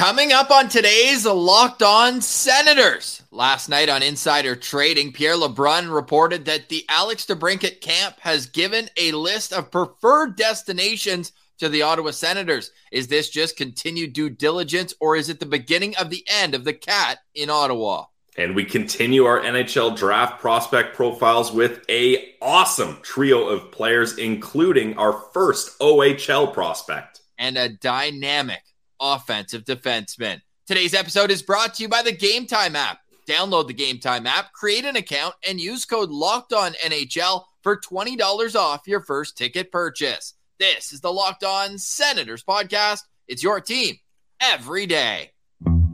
[0.00, 3.22] Coming up on today's Locked On Senators.
[3.30, 8.88] Last night on Insider Trading, Pierre LeBrun reported that the Alex DeBrincat camp has given
[8.96, 12.72] a list of preferred destinations to the Ottawa Senators.
[12.90, 16.64] Is this just continued due diligence or is it the beginning of the end of
[16.64, 18.06] the cat in Ottawa?
[18.38, 24.96] And we continue our NHL draft prospect profiles with a awesome trio of players including
[24.96, 28.62] our first OHL prospect and a dynamic
[29.00, 30.40] offensive defenseman.
[30.66, 32.98] Today's episode is brought to you by the Game Time app.
[33.28, 37.76] Download the Game Time app, create an account, and use code Locked On NHL for
[37.76, 40.34] twenty dollars off your first ticket purchase.
[40.58, 43.00] This is the Locked On Senators podcast.
[43.28, 43.96] It's your team
[44.40, 45.30] every day.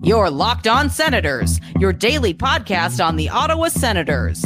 [0.03, 4.45] Your Locked On Senators, your daily podcast on the Ottawa Senators,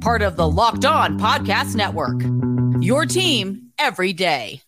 [0.00, 2.22] part of the Locked On Podcast Network.
[2.82, 4.60] Your team every day.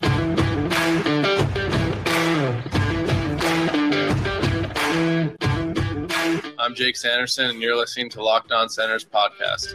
[6.65, 9.75] I'm Jake Sanderson, and you're listening to Locked On Senators podcast.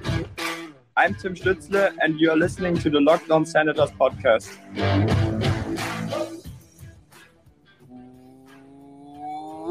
[0.98, 4.50] I'm Tim Stützle, and you're listening to the Locked On Senators podcast.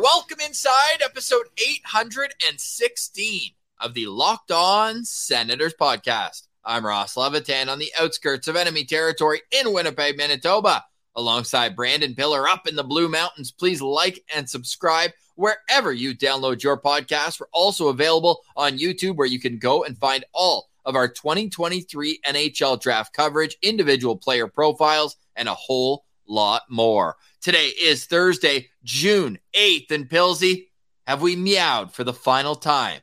[0.01, 6.47] Welcome inside episode 816 of the Locked On Senators podcast.
[6.65, 10.85] I'm Ross Levitan on the outskirts of enemy territory in Winnipeg, Manitoba,
[11.17, 13.51] alongside Brandon Piller up in the Blue Mountains.
[13.51, 17.39] Please like and subscribe wherever you download your podcast.
[17.39, 22.21] We're also available on YouTube where you can go and find all of our 2023
[22.27, 27.17] NHL draft coverage, individual player profiles, and a whole lot more.
[27.41, 30.67] Today is Thursday, June 8th, and Pilsy,
[31.07, 33.01] have we meowed for the final time?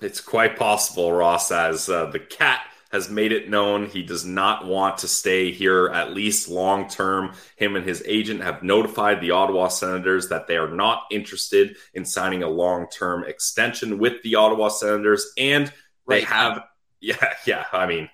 [0.00, 4.66] It's quite possible, Ross, as uh, the cat has made it known he does not
[4.66, 7.32] want to stay here at least long term.
[7.56, 12.04] Him and his agent have notified the Ottawa Senators that they are not interested in
[12.04, 15.26] signing a long term extension with the Ottawa Senators.
[15.38, 15.72] And
[16.08, 16.24] they right.
[16.24, 16.64] have,
[17.00, 18.10] yeah, yeah, I mean,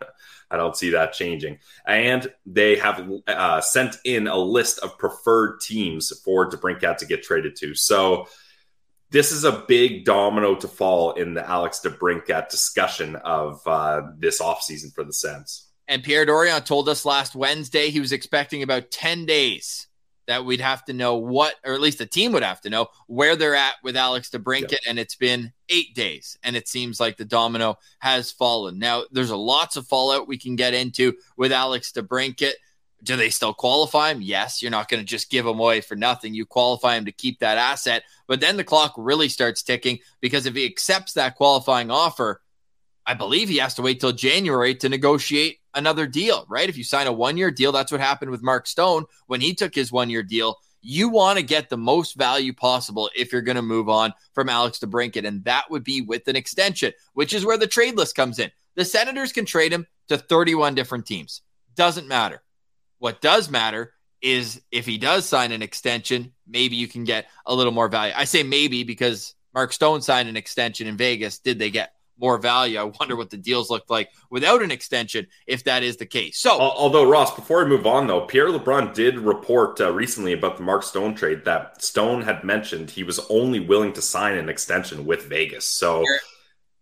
[0.51, 1.59] I don't see that changing.
[1.87, 7.23] And they have uh, sent in a list of preferred teams for DeBrincat to get
[7.23, 7.75] traded to.
[7.75, 8.29] So,
[9.11, 14.41] this is a big domino to fall in the Alex DeBrincat discussion of uh, this
[14.41, 15.69] offseason for the Sens.
[15.89, 19.87] And Pierre Dorion told us last Wednesday he was expecting about 10 days
[20.27, 22.89] that we'd have to know what, or at least the team would have to know
[23.07, 24.73] where they're at with Alex DeBrincat.
[24.73, 24.81] Yep.
[24.89, 26.37] And it's been eight days.
[26.43, 28.79] And it seems like the domino has fallen.
[28.79, 32.55] Now, there's a lots of fallout we can get into with Alex DeBrincat.
[33.07, 34.21] Do they still qualify him?
[34.21, 34.61] Yes.
[34.61, 36.35] You're not going to just give him away for nothing.
[36.35, 38.03] You qualify him to keep that asset.
[38.27, 42.43] But then the clock really starts ticking because if he accepts that qualifying offer,
[43.07, 46.69] I believe he has to wait till January to negotiate another deal, right?
[46.69, 49.55] If you sign a one year deal, that's what happened with Mark Stone when he
[49.55, 50.57] took his one year deal.
[50.83, 54.49] You want to get the most value possible if you're going to move on from
[54.49, 57.97] Alex to DeBrincat, and that would be with an extension, which is where the trade
[57.97, 58.51] list comes in.
[58.75, 61.43] The Senators can trade him to 31 different teams.
[61.75, 62.43] Doesn't matter.
[62.99, 63.93] What does matter
[64.23, 68.15] is if he does sign an extension, maybe you can get a little more value.
[68.17, 71.39] I say maybe because Mark Stone signed an extension in Vegas.
[71.39, 72.79] Did they get more value?
[72.79, 76.39] I wonder what the deals looked like without an extension, if that is the case.
[76.39, 80.57] So, although Ross, before we move on, though, Pierre LeBrun did report uh, recently about
[80.57, 84.49] the Mark Stone trade that Stone had mentioned he was only willing to sign an
[84.49, 85.67] extension with Vegas.
[85.67, 86.05] So,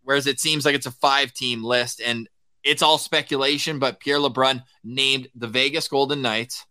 [0.03, 2.29] whereas it seems like it's a five-team list, and
[2.65, 6.65] it's all speculation, but Pierre LeBrun named the Vegas Golden Knights,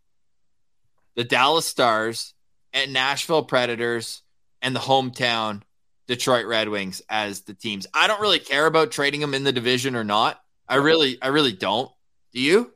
[1.16, 2.34] the Dallas Stars,
[2.74, 4.24] and Nashville Predators,
[4.62, 5.62] and the hometown
[6.08, 7.86] Detroit Red Wings as the teams.
[7.94, 10.42] I don't really care about trading them in the division or not.
[10.68, 11.92] I really, I really don't.
[12.34, 12.74] Do you?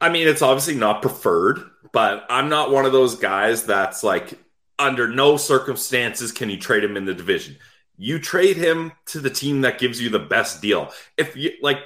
[0.00, 1.60] I mean, it's obviously not preferred,
[1.92, 4.38] but I'm not one of those guys that's like,
[4.76, 7.56] under no circumstances can you trade him in the division
[7.96, 10.92] you trade him to the team that gives you the best deal.
[11.16, 11.78] If you like,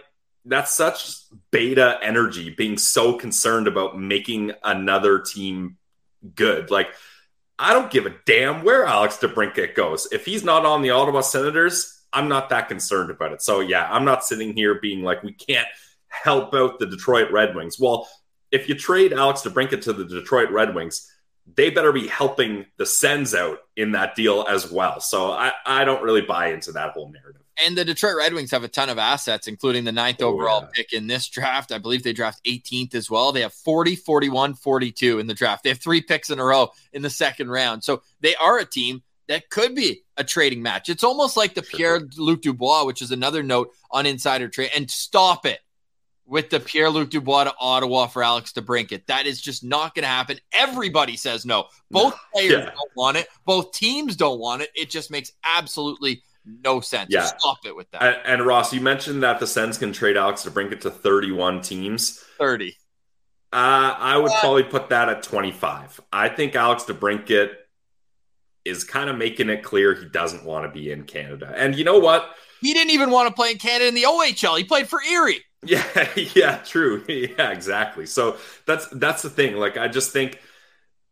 [0.44, 1.16] that's such
[1.50, 5.76] beta energy being so concerned about making another team
[6.34, 6.70] good.
[6.70, 6.88] Like,
[7.58, 10.08] I don't give a damn where Alex DeBrincat goes.
[10.12, 13.42] If he's not on the Ottawa Senators, I'm not that concerned about it.
[13.42, 15.68] So, yeah, I'm not sitting here being like, we can't
[16.08, 17.78] help out the Detroit Red Wings.
[17.78, 18.08] Well,
[18.50, 21.12] if you trade Alex DeBrincat to the Detroit Red Wings,
[21.54, 25.00] they better be helping the Sens out in that deal as well.
[25.00, 27.42] So I, I don't really buy into that whole narrative.
[27.64, 30.62] And the Detroit Red Wings have a ton of assets, including the ninth oh, overall
[30.62, 30.68] yeah.
[30.72, 31.72] pick in this draft.
[31.72, 33.32] I believe they draft 18th as well.
[33.32, 35.64] They have 40, 41, 42 in the draft.
[35.64, 37.82] They have three picks in a row in the second round.
[37.82, 40.88] So they are a team that could be a trading match.
[40.88, 41.76] It's almost like the sure.
[41.76, 44.70] Pierre Luc Dubois, which is another note on insider trade.
[44.74, 45.58] And stop it
[46.28, 49.06] with the Pierre Luc Dubois to Ottawa for Alex DeBrincat.
[49.06, 50.38] That is just not going to happen.
[50.52, 51.66] Everybody says no.
[51.90, 52.64] Both players Yeah.
[52.66, 53.28] don't want it.
[53.46, 54.68] Both teams don't want it.
[54.74, 57.08] It just makes absolutely no sense.
[57.10, 57.24] Yeah.
[57.24, 58.02] Stop it with that.
[58.02, 62.18] And, and Ross, you mentioned that the Sens can trade Alex DeBrincat to 31 teams.
[62.38, 62.76] 30.
[63.50, 63.56] Uh,
[63.98, 64.40] I would What?
[64.40, 66.00] probably put that at 25.
[66.12, 67.52] I think Alex DeBrincat
[68.66, 71.52] is kind of making it clear he doesn't want to be in Canada.
[71.56, 72.34] And you know what?
[72.60, 74.58] He didn't even want to play in Canada in the OHL.
[74.58, 75.40] He played for Erie.
[75.64, 77.04] Yeah, yeah, true.
[77.08, 78.06] Yeah, exactly.
[78.06, 79.56] So that's that's the thing.
[79.56, 80.40] Like I just think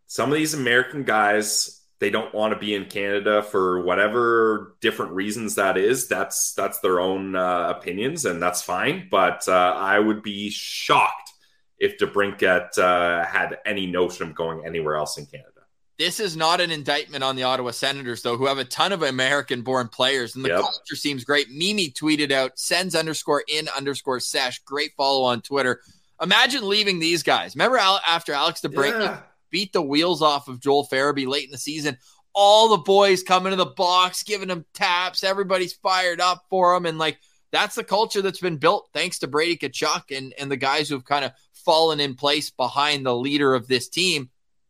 [0.06, 5.12] some of these American guys they don't want to be in Canada for whatever different
[5.12, 6.08] reasons that is.
[6.08, 11.32] That's that's their own uh, opinions and that's fine, but uh, I would be shocked
[11.78, 15.56] if DeBrincat uh, had any notion of going anywhere else in Canada.
[15.98, 19.02] This is not an indictment on the Ottawa Senators, though, who have a ton of
[19.02, 20.60] American born players, and the Yep.
[20.60, 21.48] culture seems great.
[21.50, 24.58] Mimi tweeted out sends underscore in underscore sesh.
[24.64, 25.81] Great follow on Twitter.
[26.20, 27.54] Imagine leaving these guys.
[27.54, 29.20] Remember Al- after Alex DeBrincat Yeah.
[29.50, 31.96] beat the wheels off of Joel Farabee late in the season.
[32.34, 35.25] All the boys coming to the box, giving him taps.
[35.25, 36.84] Everybody's fired up for him.
[36.84, 37.19] And like
[37.52, 41.04] that's the culture that's been built thanks to Brady Tkachuk and, and the guys who've
[41.04, 44.28] kind of fallen in place behind the leader of this team.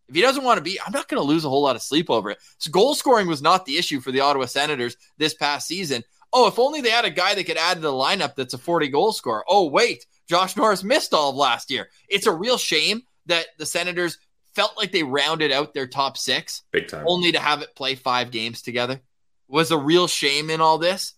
[0.09, 1.83] If he doesn't want to be, I'm not going to lose a whole lot of
[1.83, 2.39] sleep over it.
[2.59, 6.05] So goal scoring was not the issue for the Ottawa Senators this past season.
[6.33, 8.59] Oh, if only they had a guy that could add to the lineup that's a
[8.59, 9.45] 40 goal scorer.
[9.49, 11.89] Oh, wait, Josh Norris missed all of last year.
[12.09, 14.19] It's a real shame that the Senators
[14.55, 17.05] felt like they rounded out their top six Big time.
[17.07, 19.01] only to have it play five games together
[19.49, 21.15] was a real shame in all this.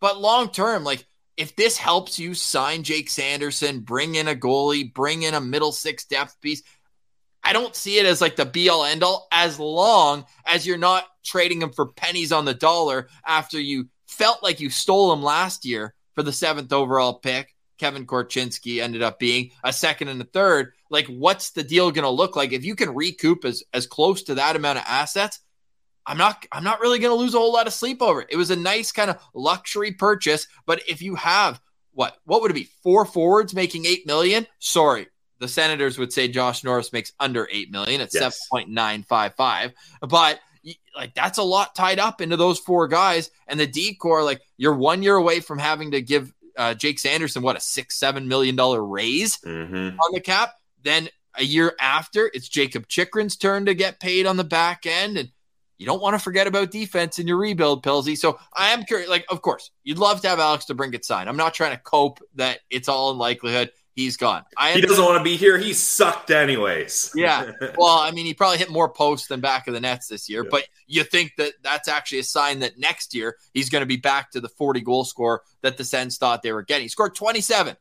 [0.00, 1.06] But long term, like
[1.36, 5.72] if this helps you sign Jake Sanderson, bring in a goalie, bring in a middle
[5.72, 6.62] six depth piece,
[7.44, 10.78] I don't see it as like the be all end all as long as you're
[10.78, 15.22] not trading him for pennies on the dollar after you felt like you stole him
[15.22, 17.54] last year for the seventh overall pick.
[17.76, 20.72] Kevin Korchinski ended up being a second and a third.
[20.90, 24.22] Like, what's the deal going to look like if you can recoup as as close
[24.24, 25.40] to that amount of assets?
[26.06, 28.28] I'm not I'm not really going to lose a whole lot of sleep over it.
[28.30, 31.60] It was a nice kind of luxury purchase, but if you have
[31.92, 32.68] what what would it be?
[32.82, 34.46] Four forwards making 8 million?
[34.58, 35.08] Sorry.
[35.40, 38.48] The Senators would say Josh Norris makes under 8 million at Yes.
[38.52, 39.72] 7.955,
[40.08, 40.40] but
[40.96, 44.74] like that's a lot tied up into those four guys and the decor like you're
[44.74, 48.56] 1 year away from having to give uh, Jake Sanderson what a 6 7 million
[48.56, 50.54] dollar raise hmm on the cap.
[50.82, 55.16] Then a year after, it's Jakob Chychrun's turn to get paid on the back end.
[55.18, 55.30] And
[55.78, 58.16] you don't want to forget about defense in your rebuild, Pilsy.
[58.16, 59.10] So I am curious.
[59.10, 61.28] Like, of course, you'd love to have Alex DeBrincat signed.
[61.28, 64.44] I'm not trying to cope that it's all in likelihood he's gone.
[64.56, 65.56] I He doesn't want to be here.
[65.58, 67.12] He sucked anyways.
[67.14, 67.52] Yeah.
[67.78, 70.42] well, I mean, he probably hit more posts than back of the nets this year,
[70.44, 70.50] Yeah.
[70.50, 73.96] but you think that that's actually a sign that next year he's going to be
[73.96, 76.82] back to the 40 goal score that the Sens thought they were getting.
[76.84, 77.76] He scored 27.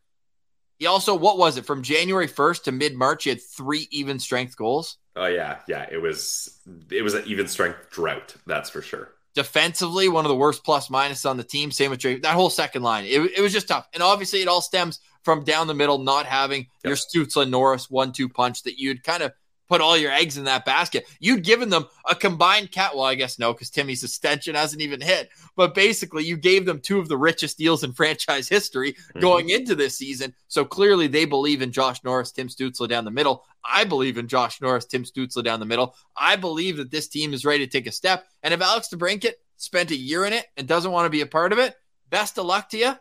[0.79, 4.19] He also, what was it, from January 1st to mid March, he had three even
[4.19, 4.97] strength goals.
[5.15, 5.85] Oh yeah, yeah.
[5.91, 8.35] It was it was an even strength drought.
[8.47, 9.11] That's for sure.
[9.35, 11.69] Defensively, one of the worst plus minus on the team.
[11.71, 12.23] Same with Drake.
[12.23, 13.87] That whole second line, it, it was just tough.
[13.93, 18.11] And obviously, it all stems from down the middle, not having your Stützle Norris one
[18.11, 19.33] two punch that you'd kind of
[19.73, 21.05] put all your eggs in that basket.
[21.19, 22.95] You'd given them a combined cat.
[22.95, 25.29] Well, I guess no, because Timmy's suspension hasn't even hit.
[25.55, 29.19] But basically, you gave them two of the richest deals in franchise history mm-hmm.
[29.19, 30.33] going into this season.
[30.47, 33.43] So clearly, they believe in Josh Norris, Tim Stützle down the middle.
[33.65, 35.95] I believe in Josh Norris, Tim Stützle down the middle.
[36.17, 38.25] I believe that this team is ready to take a step.
[38.43, 41.25] And if Alex DeBrincat spent a year in it and doesn't want to be a
[41.25, 41.75] part of it,
[42.09, 42.93] best of luck to you.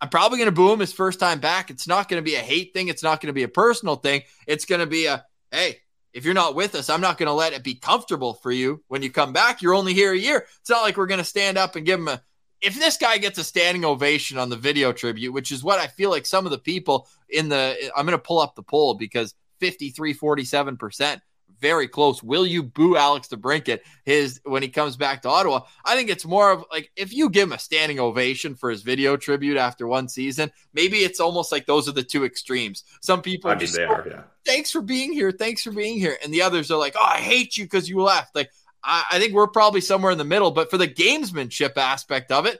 [0.00, 1.70] I'm probably going to boo him his first time back.
[1.70, 2.88] It's not going to be a hate thing.
[2.88, 4.22] It's not going to be a personal thing.
[4.46, 5.78] It's going to be a, hey,
[6.12, 8.82] if you're not with us, I'm not going to let it be comfortable for you
[8.88, 9.60] when you come back.
[9.60, 10.46] You're only here a year.
[10.60, 12.22] It's not like we're going to stand up and give him a.
[12.60, 15.86] If this guy gets a standing ovation on the video tribute, which is what I
[15.86, 18.94] feel like some of the people in the, I'm going to pull up the poll
[18.94, 21.20] because 53, 47%,
[21.60, 22.22] very close.
[22.22, 25.60] Will you boo Alex DeBrincat his when he comes back to Ottawa?
[25.84, 28.82] I think it's more of like if you give him a standing ovation for his
[28.82, 32.84] video tribute after one season, maybe it's almost like those are the two extremes.
[33.00, 34.06] Some people I mean, just they are.
[34.08, 34.22] Yeah.
[34.44, 35.32] thanks for being here.
[35.32, 36.16] Thanks for being here.
[36.22, 38.34] And the others are like, oh, I hate you because you left.
[38.34, 38.50] Like,
[38.82, 40.50] I, I think we're probably somewhere in the middle.
[40.50, 42.58] But for the gamesmanship aspect of it,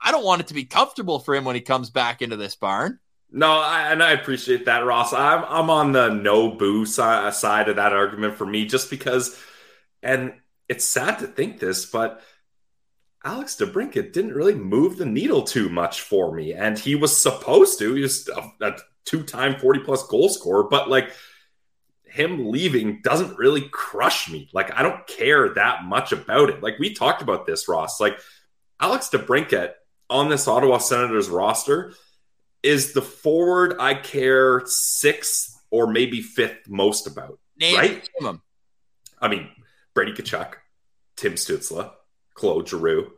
[0.00, 2.56] I don't want it to be comfortable for him when he comes back into this
[2.56, 2.98] barn.
[3.34, 5.14] No, I, and I appreciate that, Ross.
[5.14, 8.90] I'm I'm on the no boo si- uh, side of that argument for me, just
[8.90, 9.38] because.
[10.02, 10.34] And
[10.68, 12.22] it's sad to think this, but
[13.24, 17.78] Alex DeBrincat didn't really move the needle too much for me, and he was supposed
[17.78, 17.94] to.
[17.94, 21.10] He was a, a two-time forty-plus goal scorer, but like
[22.04, 24.50] him leaving doesn't really crush me.
[24.52, 26.62] Like I don't care that much about it.
[26.62, 27.98] Like we talked about this, Ross.
[28.00, 28.18] Like
[28.78, 29.72] Alex DeBrincat
[30.10, 31.94] on this Ottawa Senators roster
[32.62, 37.38] is the forward I care sixth or maybe fifth most about.
[37.58, 38.08] Name Right?
[38.20, 38.42] him.
[39.20, 39.48] I mean,
[39.94, 40.54] Brady Tkachuk,
[41.16, 41.90] Tim Stützle,
[42.34, 43.12] Claude Giroux,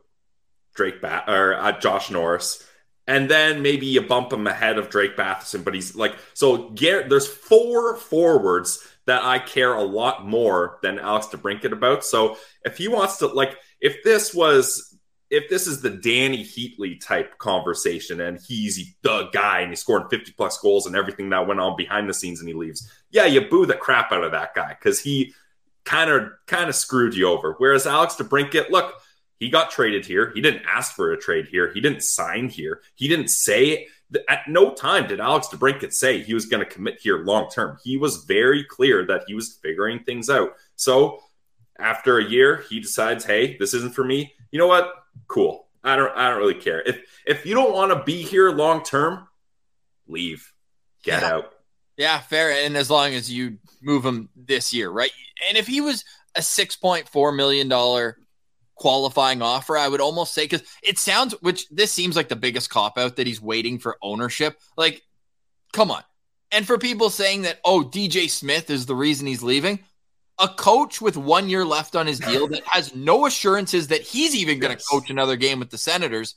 [0.74, 2.66] Drake ba- or uh, Josh Norris,
[3.06, 5.64] and then maybe you bump him ahead of Drake Batherson.
[5.64, 10.98] But he's like, so Gar- there's four forwards that I care a lot more than
[10.98, 12.04] Alex DeBrincat about.
[12.04, 14.93] So if he wants to, like, if this was.
[15.30, 20.08] If this is the Dany Heatley type conversation and he's the guy and he's scoring
[20.08, 23.24] 50 plus goals and everything that went on behind the scenes and he leaves, yeah,
[23.24, 25.34] you boo the crap out of that guy because he
[25.84, 27.54] kind of kind of screwed you over.
[27.58, 28.94] Whereas Alex DeBrincat, look,
[29.38, 30.30] he got traded here.
[30.34, 31.72] He didn't ask for a trade here.
[31.72, 32.80] He didn't sign here.
[32.94, 33.88] He didn't say
[34.28, 37.78] at no time did Alex DeBrincat say he was going to commit here long term.
[37.82, 40.52] He was very clear that he was figuring things out.
[40.76, 41.20] So
[41.78, 45.03] after a year, he decides, "Hey, this isn't for me." You know what?
[45.28, 45.66] Cool.
[45.82, 46.82] I don't I don't really care.
[46.82, 49.26] If if you don't want to be here long term,
[50.06, 50.52] leave.
[51.02, 51.28] Get Yeah.
[51.28, 51.52] out.
[51.96, 52.50] Yeah, fair.
[52.64, 55.12] And as long as you move him this year, right?
[55.48, 56.04] And if he was
[56.34, 58.18] a six point four million dollar
[58.74, 62.70] qualifying offer, I would almost say because it sounds, which this seems like the biggest
[62.70, 64.58] cop out that he's waiting for ownership.
[64.76, 65.02] Like,
[65.72, 66.02] come on.
[66.50, 69.78] And for people saying that, oh, DJ Smith is the reason he's leaving,
[70.38, 74.34] a coach with one year left on his deal that has no assurances that he's
[74.34, 74.86] even going to Yes.
[74.88, 76.34] coach another game with the Senators.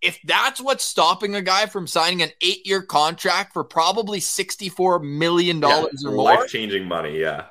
[0.00, 5.02] If that's what's stopping a guy from signing an eight year contract for probably $64
[5.02, 7.18] million or more, life changing money.
[7.18, 7.46] Yeah.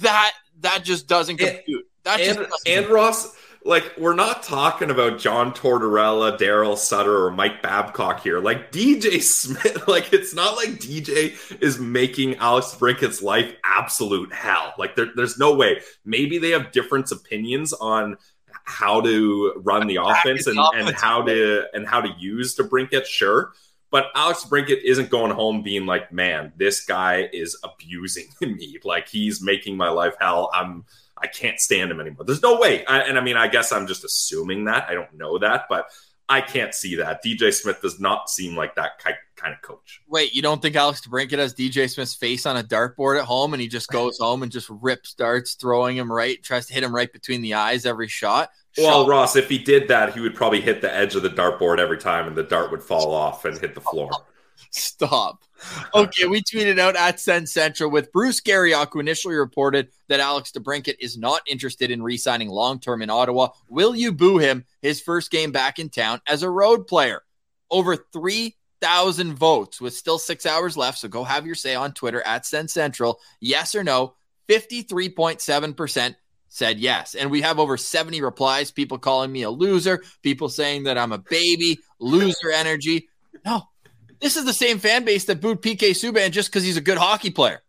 [0.00, 1.86] that that just doesn't And- compute.
[2.04, 2.48] That just and,
[2.84, 3.34] and Ross,
[3.66, 8.40] like we're not talking about John Tortorella, Darryl Sutter, or Mike Babcock here.
[8.40, 14.72] Like DJ Smith, like it's not like DJ is making Alex Brinket's life absolute hell.
[14.78, 15.80] Like there, there's no way.
[16.04, 18.16] Maybe they have different opinions on
[18.64, 23.52] how to run the offense and, and how to and how to use DeBrincat, sure.
[23.90, 28.78] But Alex Brinket isn't going home being like, man, this guy is abusing me.
[28.84, 30.50] Like he's making my life hell.
[30.54, 30.84] I'm
[31.16, 32.24] I can't stand him anymore.
[32.24, 32.84] There's no way.
[32.86, 34.86] I, and I mean, I guess I'm just assuming that.
[34.88, 35.86] I don't know that, but
[36.28, 37.22] I can't see that.
[37.24, 40.02] DJ Smith does not seem like that ki- kind of coach.
[40.08, 43.54] Wait, you don't think Alex DeBrincat has DJ Smith's face on a dartboard at home
[43.54, 46.82] and he just goes home and just rips darts, throwing him right, tries to hit
[46.82, 48.50] him right between the eyes every shot?
[48.76, 49.08] Well, Shot.
[49.08, 51.98] Ross, if he did that, he would probably hit the edge of the dartboard every
[51.98, 54.10] time and the dart would fall off and hit the floor.
[54.70, 55.42] Stop.
[55.94, 60.52] Okay, we tweeted out at Sen Central with Bruce Garrioch, who initially reported that Alex
[60.52, 63.48] DeBrincat is not interested in re signing long term in Ottawa.
[63.68, 67.22] Will you boo him his first game back in town as a road player?
[67.70, 70.98] Over 3,000 votes with still six hours left.
[70.98, 73.20] So go have your say on Twitter at Sen Central.
[73.40, 74.14] Yes or no?
[74.48, 76.14] 53.7%
[76.48, 77.14] said yes.
[77.14, 78.70] And we have over 70 replies.
[78.70, 83.08] People calling me a loser, people saying that I'm a baby, loser energy.
[83.44, 83.62] No,
[84.20, 86.98] this is the same fan base that booed PK Subban just because he's a good
[86.98, 87.62] hockey player.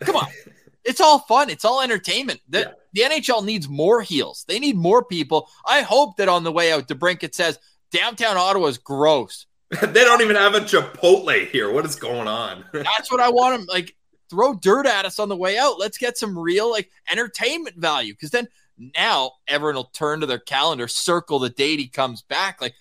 [0.00, 0.28] Come on.
[0.84, 1.48] It's all fun.
[1.48, 2.40] It's all entertainment.
[2.48, 4.44] The, the NHL needs more heels.
[4.48, 5.48] They need more people.
[5.64, 7.60] I hope that on the way out, DeBrincat says
[7.92, 9.46] downtown Ottawa is gross.
[9.80, 11.70] they don't even have a Chipotle here.
[11.70, 12.64] What is going on?
[12.72, 13.66] That's what I want him.
[13.66, 13.94] Like,
[14.28, 15.78] throw dirt at us on the way out.
[15.78, 18.14] Let's get some real like entertainment value.
[18.14, 18.48] Because then
[18.96, 22.60] now everyone will turn to their calendar, circle the date he comes back.
[22.60, 22.74] Like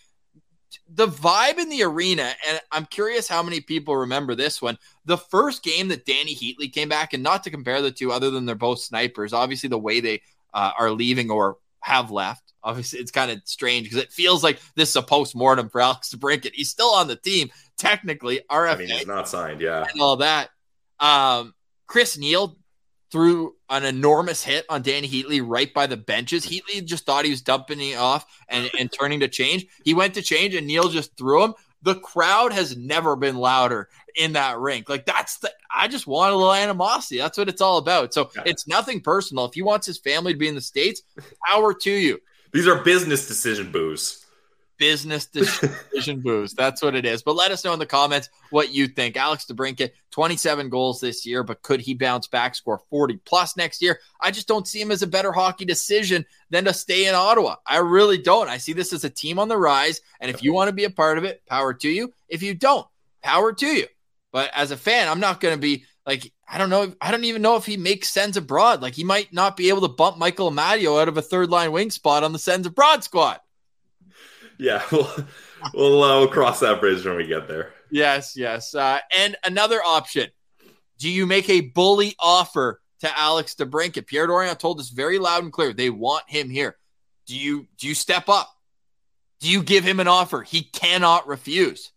[0.88, 4.78] the vibe in the arena, and I'm curious how many people remember this one.
[5.06, 8.30] The first game that Dany Heatley came back, and not to compare the two, other
[8.30, 9.34] than they're both snipers.
[9.34, 10.22] Obviously, the way they
[10.54, 12.54] uh, are leaving or have left.
[12.64, 15.82] Obviously, it's kind of strange because it feels like this is a post mortem for
[15.82, 16.54] Alex DeBrincat.
[16.54, 18.42] He's still on the team, technically.
[18.50, 19.62] RFA I mean, he's not signed.
[19.62, 19.86] Yeah.
[19.92, 20.50] and all that.
[21.00, 21.56] Um,
[21.88, 22.56] Chris Neil
[23.12, 26.46] threw an enormous hit on Dany Heatley right by the benches.
[26.46, 29.66] Heatley just thought he was dumping it off and, and turning to change.
[29.84, 31.54] He went to change and Neil just threw him.
[31.84, 34.88] The crowd has never been louder in that rink.
[34.88, 37.18] Like that's the I just want a little animosity.
[37.18, 38.14] That's what it's all about.
[38.14, 38.44] So Yeah.
[38.46, 39.46] it's nothing personal.
[39.46, 41.02] If he wants his family to be in the States,
[41.46, 42.20] power to you.
[42.54, 44.21] These are business decision boos.
[44.82, 46.58] Business decision boost.
[46.58, 47.22] That's what it is.
[47.22, 49.16] But let us know in the comments what you think.
[49.16, 53.84] Alex DeBrincat, 27 goals this year, but could he bounce back, score 40 plus next
[53.84, 54.00] year?
[54.20, 57.58] I just don't see him as a better hockey decision than to stay in Ottawa.
[57.64, 58.50] I really don't.
[58.50, 60.02] I see this as a team on the rise.
[60.20, 62.12] And if you want to be a part of it, power to you.
[62.28, 62.88] If you don't,
[63.22, 63.86] power to you.
[64.32, 66.92] But as a fan, I'm not going to be like, I don't know.
[67.00, 68.82] I don't even know if he makes Sens abroad.
[68.82, 71.72] Like he might not be able to bump Michael Amadio out of a third line
[71.72, 73.40] wing spot on the Sens abroad squad.
[74.62, 75.12] Yeah, we'll
[75.74, 77.74] we'll, uh, we'll cross that bridge when we get there.
[77.90, 78.76] Yes, yes.
[78.76, 80.30] Uh, and another option.
[81.00, 84.06] Do you make a bully offer to Alex DeBrincat?
[84.06, 86.78] Pierre Dorion told us very loud and clear they want him here.
[87.26, 88.56] Do you do you step up?
[89.40, 91.92] Do you give him an offer he cannot refuse?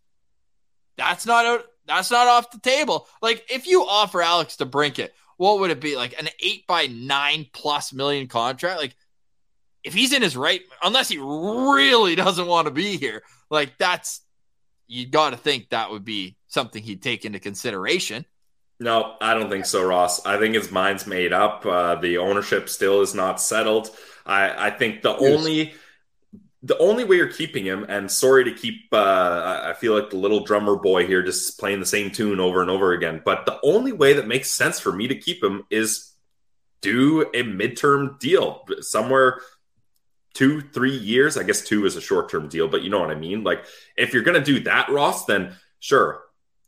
[0.97, 1.65] That's not out.
[1.85, 3.07] That's not off the table.
[3.21, 7.45] Like if you offer Alex DeBrincat, what would it be like an eight by nine
[7.53, 8.79] plus million contract?
[8.79, 8.95] Like
[9.85, 14.21] if he's in his right, unless he really doesn't want to be here, like that's
[14.87, 18.25] you got to think that would be something he'd take into consideration.
[18.79, 20.25] No, I don't think so, Ross.
[20.25, 21.65] I think his mind's made up.
[21.65, 23.89] Uh, the ownership still is not settled.
[24.25, 25.21] I, I think the yes.
[25.21, 25.73] only
[26.63, 30.17] the only way you're keeping him, and sorry to keep, uh, I feel like the
[30.17, 33.59] little drummer boy here just playing the same tune over and over again, but the
[33.61, 36.13] only way that makes sense for me to keep him is
[36.81, 39.41] do a midterm deal somewhere
[40.35, 41.37] two, three years.
[41.37, 43.43] I guess two is a short term deal, but you know what I mean?
[43.43, 43.65] Like,
[43.97, 46.21] if you're going to do that, Ross, then sure,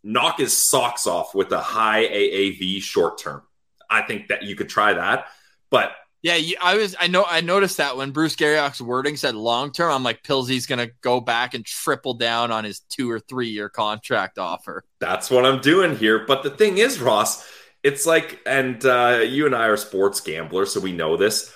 [0.03, 3.43] knock his socks off with a high AAV short term.
[3.89, 5.27] I think that you could try that.
[5.69, 5.91] But
[6.23, 6.95] yeah, I was.
[6.99, 7.23] I know.
[7.27, 10.91] I noticed that when Bruce Garrioch's wording said long term, I'm like, Pilsy's going to
[11.01, 14.83] go back and triple down on his two or three year contract offer.
[14.99, 16.25] That's what I'm doing here.
[16.25, 17.47] But the thing is, Ross,
[17.83, 21.53] it's like, and uh, you and I are sports gamblers, so we know this.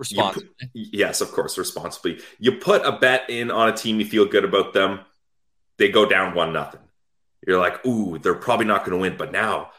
[0.00, 0.48] Responsibly.
[0.60, 2.18] Put, yes, of course, responsibly.
[2.40, 5.00] You put a bet in on a team, you feel good about them.
[5.78, 6.80] They go down one nothing.
[7.46, 9.16] You're like, ooh, they're probably not going to win.
[9.16, 9.70] But now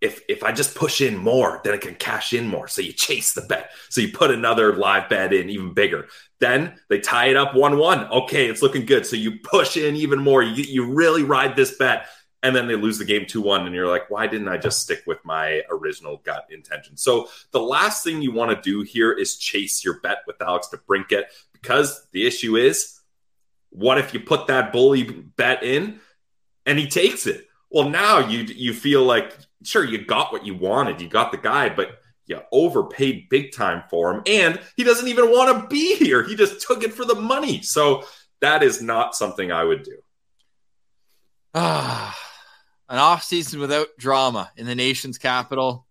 [0.00, 2.68] if if I just push in more, then I can cash in more.
[2.68, 3.70] So you chase the bet.
[3.88, 6.06] So you put another live bet in even bigger.
[6.38, 8.06] Then they tie it up one one.
[8.08, 9.06] Okay, it's looking good.
[9.06, 10.42] So you push in even more.
[10.42, 12.06] You you really ride this bet,
[12.46, 14.80] and then they lose the game two one, and you're like, why didn't I just
[14.80, 16.96] stick with my original gut intention?
[16.96, 20.68] So the last thing you want to do here is chase your bet with Alex
[20.72, 23.00] DeBrincat because the issue is,
[23.70, 25.02] what if you put that bully
[25.36, 25.98] bet in
[26.64, 27.48] and he takes it?
[27.68, 31.38] Well, now you you feel like sure you got what you wanted, you got the
[31.38, 35.96] guy, but you overpaid big time for him, and he doesn't even want to be
[35.96, 36.22] here.
[36.22, 37.62] He just took it for the money.
[37.62, 38.04] So
[38.40, 39.98] that is not something I would do.
[41.54, 42.16] Ah,
[42.88, 45.86] an off season without drama in the nation's capital.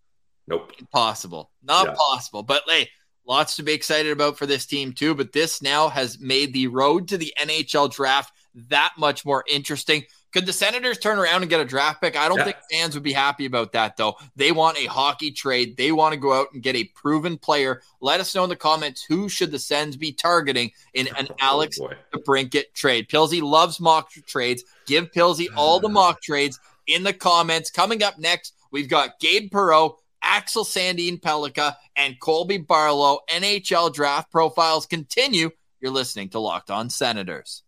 [0.47, 1.93] Nope, impossible, not yeah.
[1.97, 2.43] possible.
[2.43, 2.89] But hey,
[3.27, 5.15] lots to be excited about for this team too.
[5.15, 8.33] But this now has made the road to the NHL draft
[8.69, 10.03] that much more interesting.
[10.35, 12.17] Could the Senators turn around and get a draft pick?
[12.17, 12.43] I don't yeah.
[12.43, 14.15] think fans would be happy about that, though.
[14.35, 15.77] They want a hockey trade.
[15.77, 17.81] They want to go out and get a proven player.
[18.01, 21.35] Let us know in the comments who should the Sens be targeting in an oh,
[21.39, 21.79] Alex
[22.13, 23.07] DeBrincat trade.
[23.07, 24.65] Pilsy loves mock trades.
[24.85, 25.91] Give Pilsy all the uh.
[25.91, 27.71] mock trades in the comments.
[27.71, 33.19] Coming up next, we've got Gabe Perreault, Axel Sandin Pellikka, and Colby Barlow.
[33.29, 35.51] NHL draft profiles continue.
[35.79, 37.63] You're listening to Locked On Senators.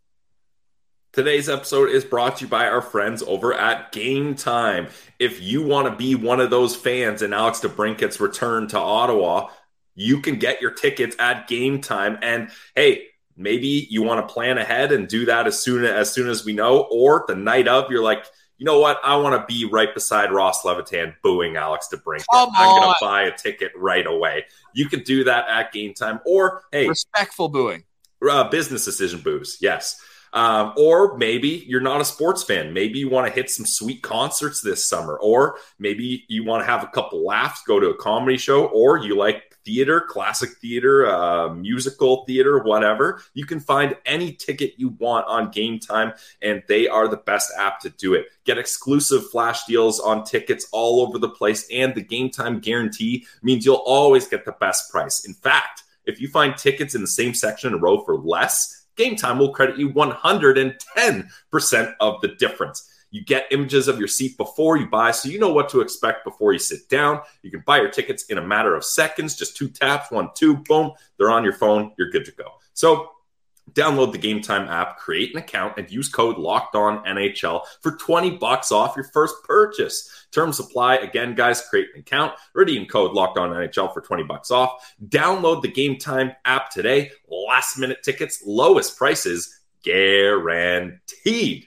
[1.12, 4.88] Today's episode is brought to you by our friends over at Game Time.
[5.18, 9.48] If you want to be one of those fans in Alex DeBrincat's return to Ottawa,
[9.94, 12.18] you can get your tickets at Game Time.
[12.22, 16.28] And hey, maybe you want to plan ahead and do that as soon as soon
[16.28, 18.24] as we know, or the night of, you're like,
[18.58, 18.98] you know what?
[19.04, 22.24] I want to be right beside Ross Levitan booing Alex DeBrincat.
[22.32, 24.46] I'm going to buy a ticket right away.
[24.74, 27.84] You can do that at Game Time, or hey, respectful booing,
[28.28, 29.58] uh, business decision boos.
[29.60, 30.00] Yes.
[30.32, 32.72] Um, or maybe you're not a sports fan.
[32.72, 36.70] Maybe you want to hit some sweet concerts this summer, or maybe you want to
[36.70, 41.06] have a couple laughs, go to a comedy show, or you like theater, classic theater,
[41.06, 43.20] uh, musical theater, whatever.
[43.34, 47.52] You can find any ticket you want on Game Time, and they are the best
[47.58, 48.26] app to do it.
[48.44, 53.26] Get exclusive flash deals on tickets all over the place, and the Game Time guarantee
[53.42, 55.26] means you'll always get the best price.
[55.26, 58.77] In fact, if you find tickets in the same section in a row for less,
[58.98, 62.92] Game Time will credit you 110% of the difference.
[63.10, 66.24] You get images of your seat before you buy, so you know what to expect
[66.24, 67.22] before you sit down.
[67.42, 70.58] You can buy your tickets in a matter of seconds, just two taps, one, two,
[70.58, 71.92] boom, they're on your phone.
[71.96, 72.50] You're good to go.
[72.74, 73.12] So
[73.72, 77.92] Download the Game Time app, create an account, and use code Locked On NHL for
[77.92, 80.26] 20 bucks off your first purchase.
[80.32, 80.96] Terms apply.
[80.96, 84.94] Again, guys, create an account, redeem code Locked On NHL for 20 bucks off.
[85.06, 87.10] Download the Game Time app today.
[87.28, 91.66] Last minute tickets, lowest prices guaranteed.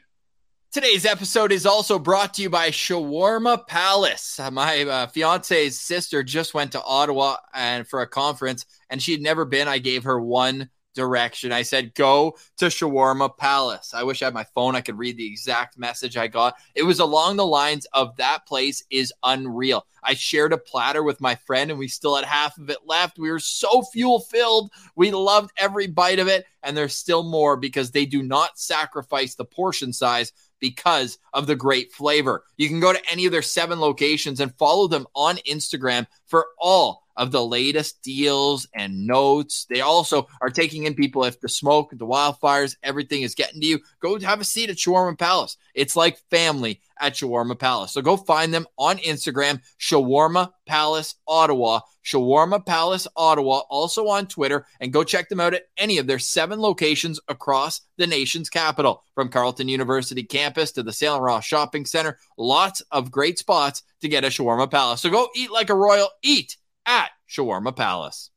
[0.72, 4.40] Today's episode is also brought to you by Shawarma Palace.
[4.40, 9.22] Uh, my uh, fiance's sister just went to Ottawa and for a conference, and she'd
[9.22, 9.68] never been.
[9.68, 11.52] I gave her one direction.
[11.52, 13.94] I said, go to Shawarma Palace.
[13.94, 14.76] I wish I had my phone.
[14.76, 16.56] I could read the exact message I got.
[16.76, 19.86] It was along the lines of that place is unreal.
[20.04, 23.20] I shared a platter with my friend and we still had half of it left.
[23.20, 24.72] We were so fuel filled.
[24.96, 26.46] We loved every bite of it.
[26.64, 31.56] And there's still more because they do not sacrifice the portion size because of the
[31.56, 32.44] great flavor.
[32.58, 36.48] You can go to any of their seven locations and follow them on Instagram for
[36.60, 39.68] all of the latest deals and notes.
[39.70, 43.68] They also are taking in people if the smoke, the wildfires, everything is getting to
[43.68, 43.80] you.
[44.00, 45.56] Go have a seat at Shawarma Palace.
[45.76, 47.92] It's like family at Shawarma Palace.
[47.92, 54.66] So go find them on Instagram, Shawarma Palace Ottawa, Shawarma Palace Ottawa, also on Twitter,
[54.80, 59.04] and go check them out at any of their seven locations across the nation's capital,
[59.14, 62.18] from Carleton University campus to the Salem Ross Shopping Center.
[62.36, 65.02] Lots of great spots to get a Shawarma Palace.
[65.02, 68.30] So go eat like a royal, eat at Shawarma Palace.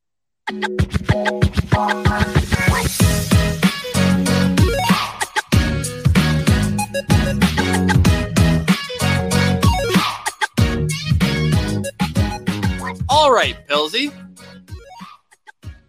[13.09, 14.13] All right, Pilsy.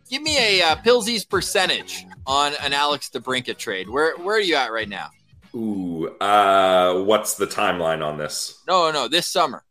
[0.10, 3.90] Give me a uh, Pilsy's percentage on an Alex DeBrincat trade.
[3.90, 5.10] Where where are you at right now?
[5.56, 8.62] Ooh, uh, what's the timeline on this?
[8.68, 9.64] No, no, this summer.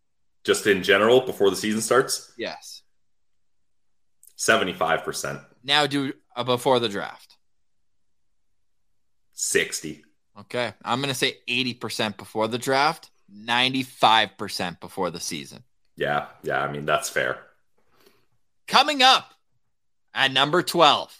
[0.42, 2.73] Just in general, before the season starts, Yes.
[4.36, 7.36] Seventy-five percent, Now do uh, before the draft.
[9.32, 10.04] sixty.
[10.38, 10.72] Okay.
[10.84, 15.62] I'm going to say 80% before the draft, 95% before the season.
[15.96, 16.60] Yeah, yeah.
[16.60, 17.38] I mean, that's fair.
[18.66, 19.32] Coming up
[20.12, 21.16] at number 12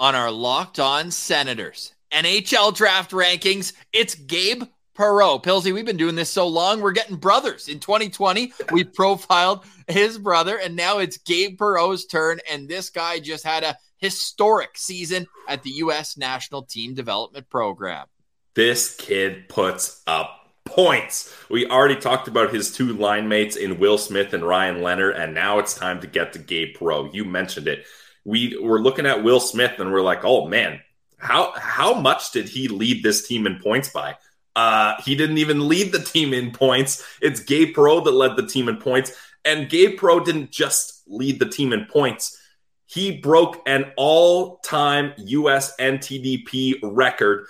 [0.00, 4.64] on our Locked On Senators NHL draft rankings, it's Gabe
[4.96, 5.44] Perreault.
[5.44, 7.68] Pilsy, we've been doing this so long, we're getting brothers.
[7.68, 12.40] In 2020, we profiled his brother, and now it's Gabe Perreault's turn.
[12.50, 16.16] And this guy just had a historic season at the U.S.
[16.16, 18.06] National Team Development Program.
[18.54, 21.32] This kid puts up points.
[21.48, 25.34] We already talked about his two line mates in Will Smith and Ryan Leonard, and
[25.34, 27.14] now it's time to get to Gabe Perreault.
[27.14, 27.84] You mentioned it.
[28.24, 30.80] We were looking at Will Smith and we're like, oh man,
[31.18, 34.16] how how much did he lead this team in points by?
[34.56, 37.04] Uh, he didn't even lead the team in points.
[37.22, 39.12] It's Gabe Perreault that led the team in points,
[39.44, 42.42] and Gabe Perreault didn't just lead the team in points.
[42.86, 47.46] He broke an all-time US NTDP record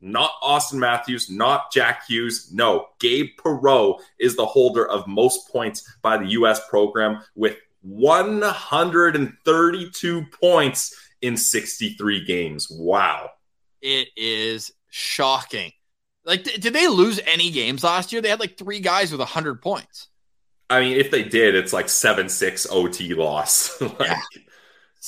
[0.00, 2.50] not Auston Matthews, not Jack Hughes.
[2.52, 6.66] No, Gabe Perreault is the holder of most points by the U.S.
[6.68, 12.68] program with 132 points in 63 games.
[12.70, 13.30] Wow.
[13.82, 15.72] It is shocking.
[16.24, 18.20] Like, th- did they lose any games last year?
[18.20, 20.08] They had like three guys with 100 points.
[20.68, 23.80] I mean, if they did, it's like 7 6 OT loss.
[23.80, 24.20] like, Yeah.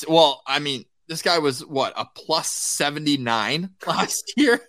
[0.09, 4.61] Well, I mean, this guy was what a plus 79 last year.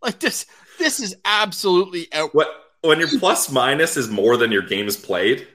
[0.00, 0.46] Like this,
[0.78, 2.34] this is absolutely out.
[2.34, 2.48] What
[2.82, 5.46] when your plus minus is more than your games played,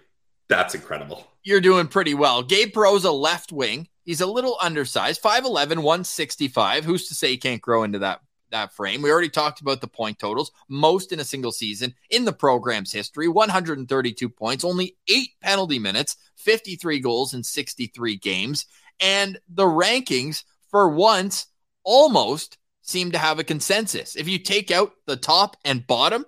[0.50, 1.28] that's incredible.
[1.44, 2.44] You're doing pretty well.
[2.44, 3.88] Gabe Perreault's a left wing.
[4.04, 6.86] He's a little undersized, 5'11, 165.
[6.86, 9.02] Who's to say he can't grow into that that frame?
[9.02, 12.92] We already talked about the point totals, most in a single season in the program's
[12.92, 18.66] history 132 points, only eight penalty minutes, 53 goals in 63 games.
[19.00, 21.48] And the rankings, for once,
[21.84, 24.16] almost seem to have a consensus.
[24.16, 26.26] If you take out the top and bottom,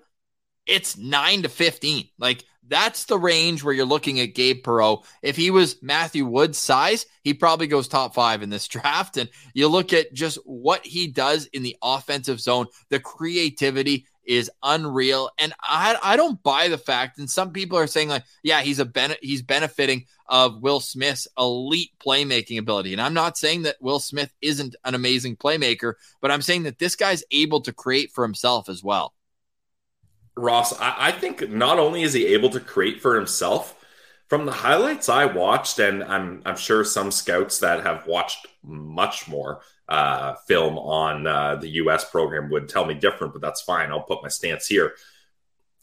[0.65, 2.09] it's 9 to 15.
[2.19, 5.05] Like that's the range where you're looking at Gabe Perreault.
[5.21, 9.17] If he was Matthew Wood's size, he probably goes top five in this draft.
[9.17, 14.51] And you look at just what he does in the offensive zone, the creativity is
[14.61, 15.31] unreal.
[15.39, 18.77] And I, I don't buy the fact, and some people are saying, like, yeah, he's
[18.77, 22.93] a ben- he's benefiting of Will Smith's elite playmaking ability.
[22.93, 26.77] And I'm not saying that Will Smith isn't an amazing playmaker, but I'm saying that
[26.77, 29.15] this guy's able to create for himself as well.
[30.39, 33.75] Ross, I, I think not only is he able to create for himself,
[34.27, 39.27] from the highlights I watched, and I'm I'm sure some scouts that have watched much
[39.27, 42.09] more uh, film on uh, the U.S.
[42.09, 43.89] program would tell me different, but that's fine.
[43.89, 44.93] I'll put my stance here.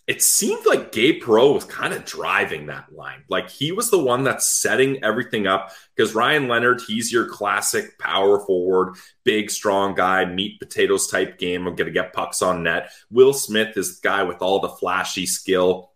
[0.07, 3.25] It seemed like Gabe Perreault was kind of driving that line.
[3.29, 7.99] Like he was the one that's setting everything up because Ryan Leonard, he's your classic
[7.99, 11.67] power forward, big, strong guy, meat potatoes type game.
[11.67, 12.91] I'm going to get pucks on net.
[13.11, 15.91] Will Smith is the guy with all the flashy skill,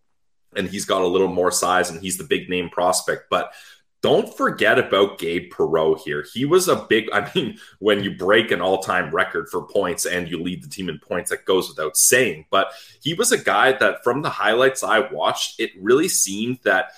[0.57, 3.31] and he's got a little more size, and he's the big name prospect.
[3.31, 3.53] But
[4.03, 6.25] don't forget about Gabe Perreault here.
[6.33, 10.07] He was a big, I mean, when you break an all time record for points
[10.07, 12.47] and you lead the team in points, that goes without saying.
[12.51, 16.93] But he was a guy that, from the highlights I watched, it really seemed that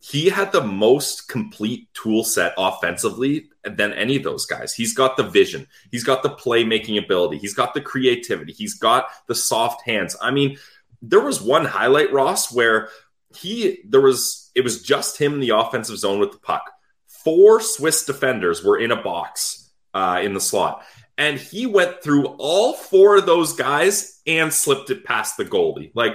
[0.00, 4.74] he had the most complete tool set offensively than any of those guys.
[4.74, 9.06] He's got the vision, he's got the playmaking ability, he's got the creativity, he's got
[9.28, 10.16] the soft hands.
[10.20, 10.58] I mean,
[11.00, 12.88] there was one highlight, Ross, where
[13.34, 16.70] he there was it was just him in the offensive zone with the puck.
[17.06, 20.84] Four Swiss defenders were in a box uh, in the slot,
[21.16, 25.92] and he went through all four of those guys and slipped it past the goalie.
[25.94, 26.14] Like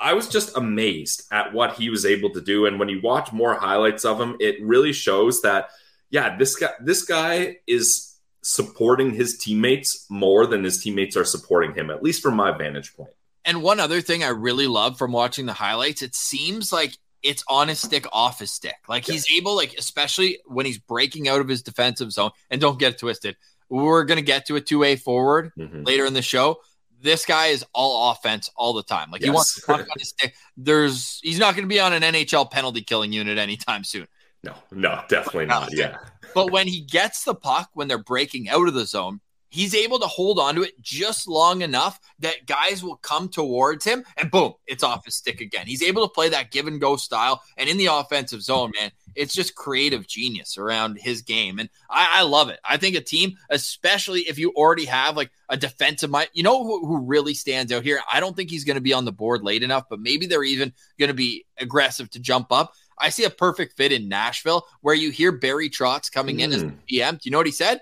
[0.00, 2.66] I was just amazed at what he was able to do.
[2.66, 5.70] And when you watch more highlights of him, it really shows that,
[6.10, 11.74] yeah, this guy, this guy is supporting his teammates more than his teammates are supporting
[11.74, 13.10] him, at least from my vantage point.
[13.44, 17.42] And one other thing I really love from watching the highlights, it seems like it's
[17.48, 18.76] on his stick, off his stick.
[18.88, 22.30] Like he's able, like especially when he's breaking out of his defensive zone.
[22.50, 23.36] And don't get it twisted.
[23.68, 25.86] We're gonna get to a two way forward Mhm.
[25.86, 26.60] later in the show.
[27.00, 29.10] This guy is all offense all the time.
[29.10, 30.34] Like he wants to puck on his stick.
[30.56, 34.08] There's he's not going to be on an NHL penalty killing unit anytime soon.
[34.42, 35.68] No, no, definitely not.
[35.72, 35.96] Yeah.
[36.34, 39.98] But when he gets the puck when they're breaking out of the zone, he's able
[39.98, 44.30] to hold on to it just long enough that guys will come towards him and
[44.30, 45.66] boom, it's off his stick again.
[45.66, 47.42] He's able to play that give and go style.
[47.56, 51.58] And in the offensive zone, man, it's just creative genius around his game.
[51.58, 52.60] And I, I love it.
[52.64, 56.62] I think a team, especially if you already have like a defensive mind, you know
[56.62, 58.00] who, who really stands out here?
[58.12, 60.44] I don't think he's going to be on the board late enough, but maybe they're
[60.44, 62.72] even going to be aggressive to jump up.
[63.00, 66.64] I see a perfect fit in Nashville where you hear Barry Trotz coming in as
[66.64, 66.74] Mm.
[66.86, 67.14] PM.
[67.14, 67.80] Do you know what he said?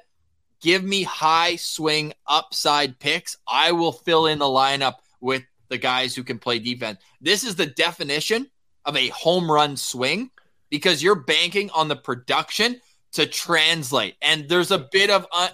[0.61, 3.37] Give me high swing upside picks.
[3.47, 6.99] I will fill in the lineup with the guys who can play defense.
[7.21, 8.51] This is the definition
[8.85, 10.31] of a home run swing
[10.71, 12.81] because you're banking on the production
[13.13, 14.17] to translate.
[14.23, 15.51] And there's a bit of un-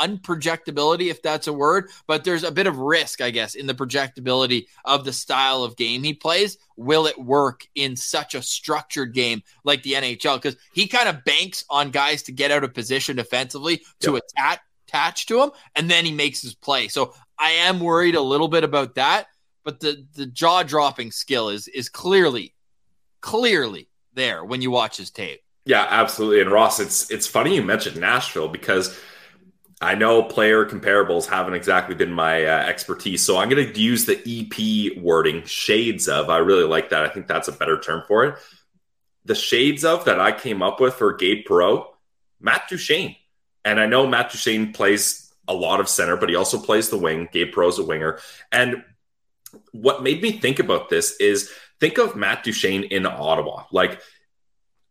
[0.00, 3.74] unprojectability, if that's a word, but there's a bit of risk, I guess, in the
[3.74, 6.58] projectability of the style of game he plays.
[6.76, 10.36] Will it work in such a structured game like the NHL?
[10.36, 14.60] Because he kind of banks on guys to get out of position defensively to attach
[14.90, 16.88] attach to him, and then he makes his play.
[16.88, 19.28] So I am worried a little bit about that,
[19.64, 22.54] but the the jaw dropping skill is is clearly
[23.20, 25.42] clearly there when you watch his tape.
[25.64, 26.40] Yeah, absolutely.
[26.40, 28.98] And Ross, it's it's funny you mentioned Nashville because
[29.80, 33.24] I know player comparables haven't exactly been my uh, expertise.
[33.24, 36.28] So I'm going to use the EP wording, shades of.
[36.28, 37.02] I really like that.
[37.02, 38.38] I think that's a better term for it.
[39.24, 41.86] The shades of that I came up with for Gabe Perreault,
[42.40, 43.16] Matt Duchene.
[43.64, 46.98] And I know Matt Duchene plays a lot of center, but he also plays the
[46.98, 47.28] wing.
[47.32, 48.18] Gabe Perreault's a winger.
[48.52, 48.84] And
[49.72, 53.64] what made me think about this is think of Matt Duchene in Ottawa.
[53.72, 54.00] Like,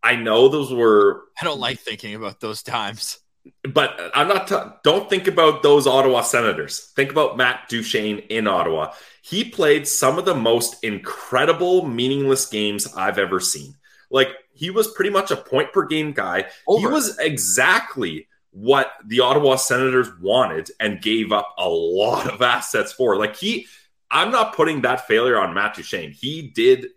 [0.02, 3.19] I know those were I don't like thinking about those times.
[3.63, 4.47] But I'm not.
[4.47, 6.91] T- don't think about those Ottawa Senators.
[6.95, 8.93] Think about Matt Duchene in Ottawa.
[9.21, 13.75] He played some of the most incredible, meaningless games I've ever seen.
[14.09, 16.45] Like he was pretty much a point per game guy.
[16.67, 22.91] He was exactly what the Ottawa Senators wanted and gave up a lot of assets
[22.91, 23.15] for.
[23.15, 23.67] Like he,
[24.09, 26.12] I'm not putting that failure on Matt Duchene.
[26.12, 26.88] He did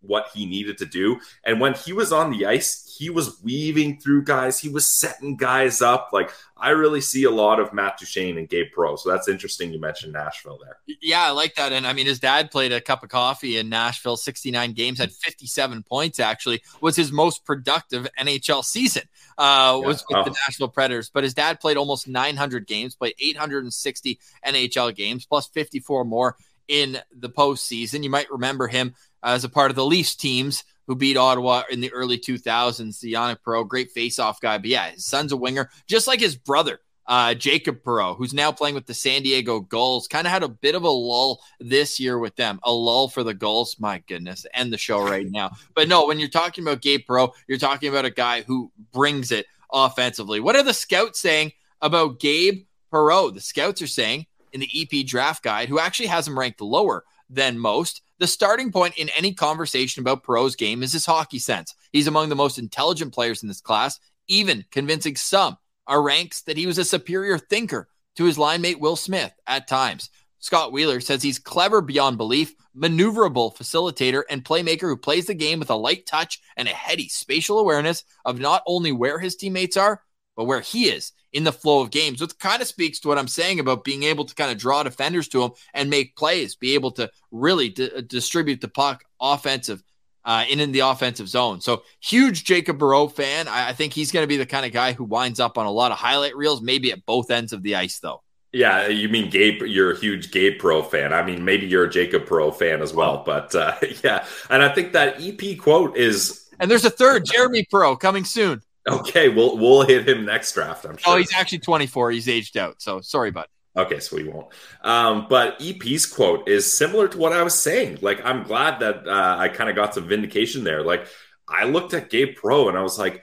[0.00, 1.20] what he needed to do.
[1.44, 5.36] And when he was on the ice, he was weaving through guys, he was setting
[5.36, 6.10] guys up.
[6.12, 8.98] Like I really see a lot of Matt Duchene and Gabe Perreault.
[8.98, 10.78] So that's interesting you mentioned Nashville there.
[11.00, 11.72] Yeah, I like that.
[11.72, 15.12] And I mean, his dad played a cup of coffee in Nashville, 69 games, had
[15.12, 19.04] 57 points, actually, was his most productive NHL season,
[19.38, 20.24] uh, was with Yeah.
[20.24, 20.34] the Oh.
[20.46, 21.10] Nashville Predators.
[21.14, 26.98] But his dad played almost 900 games, played 860 NHL games, plus 54 more in
[27.14, 28.02] the postseason.
[28.02, 31.80] You might remember him as a part of the Leafs teams who beat Ottawa in
[31.80, 32.98] the early 2000s.
[32.98, 34.58] The Yanic Perreault, great face-off guy.
[34.58, 38.52] But yeah, his son's a winger, just like his brother uh, Jacob Perreault, who's now
[38.52, 41.98] playing with the San Diego Gulls, kind of had a bit of a lull this
[41.98, 42.60] year with them.
[42.64, 43.76] A lull for the Gulls.
[43.78, 45.52] My goodness, end the show right now.
[45.74, 49.32] But no, when you're talking about Gabe Perreault, you're talking about a guy who brings
[49.32, 50.40] it offensively.
[50.40, 53.34] What are the scouts saying about Gabe Perreault?
[53.34, 57.04] The scouts are saying in the EP draft guide, who actually has him ranked lower
[57.30, 58.02] than most.
[58.18, 61.74] The starting point in any conversation about Perreault's game is his hockey sense.
[61.92, 66.56] He's among the most intelligent players in this class, even convincing some are ranks that
[66.56, 70.10] he was a superior thinker to his line mate Will Smith at times.
[70.40, 75.60] Scott Wheeler says he's clever beyond belief, maneuverable facilitator, and playmaker who plays the game
[75.60, 79.76] with a light touch and a heady spatial awareness of not only where his teammates
[79.76, 80.02] are,
[80.36, 83.18] but where he is in the flow of games, which kind of speaks to what
[83.18, 86.54] I'm saying about being able to kind of draw defenders to him and make plays,
[86.54, 89.82] be able to really di- distribute the puck offensive
[90.24, 91.60] uh, in, in the offensive zone.
[91.60, 93.48] So huge Jacob Perreault fan.
[93.48, 95.66] I, I think he's going to be the kind of guy who winds up on
[95.66, 98.22] a lot of highlight reels, maybe at both ends of the ice, though.
[98.52, 99.62] Yeah, you mean Gabe?
[99.62, 101.12] You're a huge Gabe Perreault fan.
[101.12, 103.22] I mean, maybe you're a Jacob Perreault fan as well.
[103.24, 107.66] But uh, yeah, and I think that EP quote is And there's a third, Jeremy
[107.72, 108.62] Perreault, coming soon.
[108.88, 109.28] Okay.
[109.28, 110.84] We'll we'll hit him next draft.
[110.84, 111.14] I'm sure.
[111.14, 112.10] Oh, he's actually 24.
[112.12, 112.80] He's aged out.
[112.80, 113.46] So sorry, bud.
[113.76, 114.48] Okay, so we won't.
[114.82, 117.98] Um, but EP's quote is similar to what I was saying.
[118.02, 120.82] Like, I'm glad that uh, I kind of got some vindication there.
[120.82, 121.06] Like,
[121.46, 123.22] I looked at Gabe Perreault and I was like,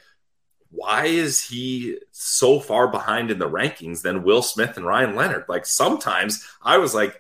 [0.70, 5.46] why is he so far behind in the rankings than Will Smith and Ryan Leonard?
[5.50, 7.20] Like, sometimes I was like,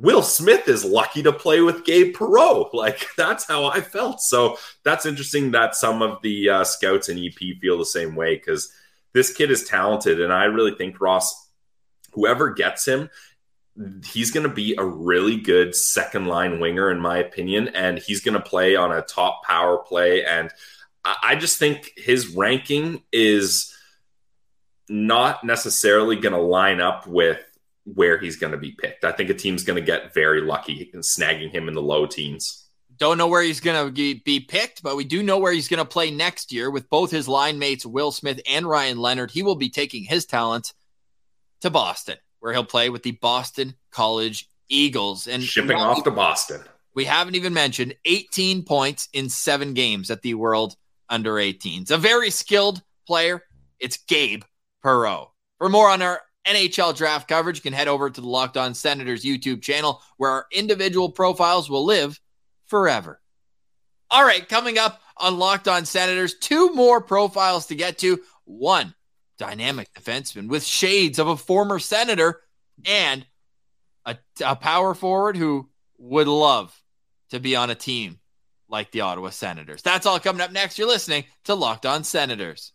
[0.00, 2.70] Will Smith is lucky to play with Gabe Perreault.
[2.78, 4.20] Like that's how I felt.
[4.20, 8.36] So that's interesting that some of the uh, scouts and EP feel the same way
[8.36, 8.70] because
[9.12, 11.50] this kid is talented, and I really think Ross,
[12.12, 13.10] whoever gets him,
[14.04, 18.20] he's going to be a really good second line winger, in my opinion, and he's
[18.20, 20.24] going to play on a top power play.
[20.24, 20.50] And
[21.04, 23.74] I just think his ranking is
[24.88, 27.40] not necessarily going to line up with
[27.94, 29.04] where he's going to be picked.
[29.04, 32.06] I think a team's going to get very lucky in snagging him in the low
[32.06, 32.66] teens.
[32.96, 35.78] Don't know where he's going to be picked, but we do know where he's going
[35.78, 39.30] to play next year with both his line mates, Will Smith and Ryan Leonard.
[39.30, 40.72] He will be taking his talent
[41.60, 45.28] to Boston, where he'll play with the Boston College Eagles.
[45.28, 46.60] And shipping off to Boston.
[46.94, 50.74] We haven't even mentioned 18 points in seven games at the World
[51.08, 51.92] Under 18s.
[51.92, 53.44] A very skilled player.
[53.78, 54.42] It's Gabe
[54.84, 55.28] Perreault.
[55.58, 58.74] For more on our NHL draft coverage, you can head over to the Locked On
[58.74, 62.18] Senators YouTube channel where our individual profiles will live
[62.66, 63.20] forever.
[64.10, 68.20] All right, coming up on Locked On Senators, two more profiles to get to.
[68.44, 68.94] One,
[69.36, 72.40] dynamic defenseman with shades of a former senator,
[72.86, 73.26] and
[74.06, 76.74] a, a power forward who would love
[77.30, 78.18] to be on a team
[78.68, 79.82] like the Ottawa Senators.
[79.82, 80.78] That's all coming up next.
[80.78, 82.72] You're listening to Locked On Senators.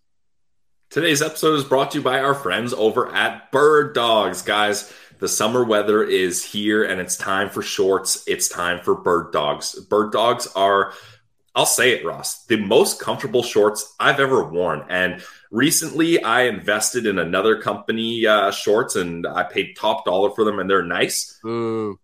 [0.93, 4.93] Today's episode is brought to you by our friends over at Bird Dogs, guys.
[5.17, 8.23] The summer weather is here and it's time for shorts.
[8.27, 9.73] It's time for bird dogs.
[9.89, 10.93] Bird dogs are,
[11.55, 14.85] I'll say it, Ross, the most comfortable shorts I've ever worn.
[14.87, 20.43] And recently I invested in another company uh, shorts and I paid top dollar for
[20.43, 21.39] them and they're nice.
[21.43, 21.99] Ooh.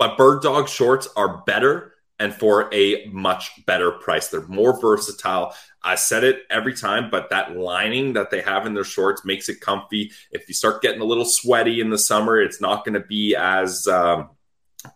[0.00, 4.28] But bird dog shorts are better and for a much better price.
[4.28, 5.54] They're more versatile.
[5.84, 9.48] I said it every time, but that lining that they have in their shorts makes
[9.48, 10.12] it comfy.
[10.30, 13.34] If you start getting a little sweaty in the summer, it's not going to be
[13.34, 14.30] as um,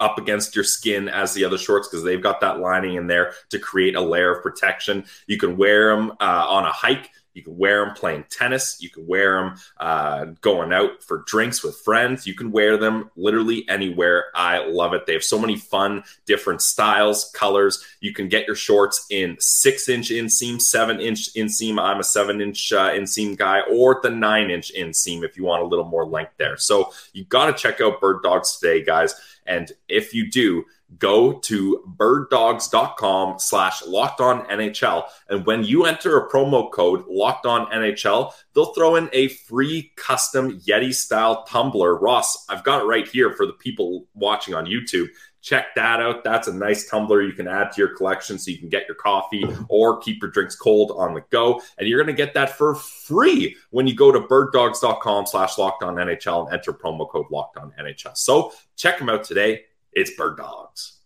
[0.01, 3.33] up against your skin as the other shorts because they've got that lining in there
[3.51, 5.05] to create a layer of protection.
[5.27, 7.11] You can wear them uh, on a hike.
[7.37, 8.79] You can wear them playing tennis.
[8.81, 12.27] You can wear them uh, going out for drinks with friends.
[12.27, 14.27] You can wear them literally anywhere.
[14.35, 15.05] I love it.
[15.05, 17.85] They have so many fun, different styles, colors.
[18.01, 21.79] You can get your shorts in six inch inseam, seven inch inseam.
[21.79, 25.63] I'm a seven inch uh, inseam guy, or the nine inch inseam if you want
[25.63, 26.57] a little more length there.
[26.57, 29.15] So you got to check out Bird Dogs today, guys.
[29.47, 30.65] And if you do,
[30.99, 35.05] go to birddogs.com slash locked on NHL.
[35.29, 39.93] And when you enter a promo code locked on NHL, they'll throw in a free
[39.97, 41.97] custom Yeti style tumbler.
[41.97, 45.09] Ross, I've got it right here for the people watching on YouTube.
[45.43, 46.25] Check that out.
[46.25, 48.97] That's a nice tumbler you can add to your collection so you can get your
[48.97, 51.61] coffee or keep your drinks cold on the go.
[51.79, 55.85] And you're going to get that for free when you go to birddogs.com slash locked
[55.85, 58.17] on NHL and enter promo code locked on NHL.
[58.17, 59.67] So check them out today.
[59.99, 60.99] It's Bird Dogs.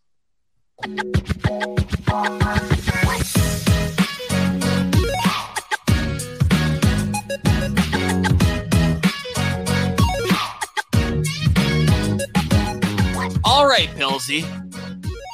[13.44, 14.44] All right, Pilsy.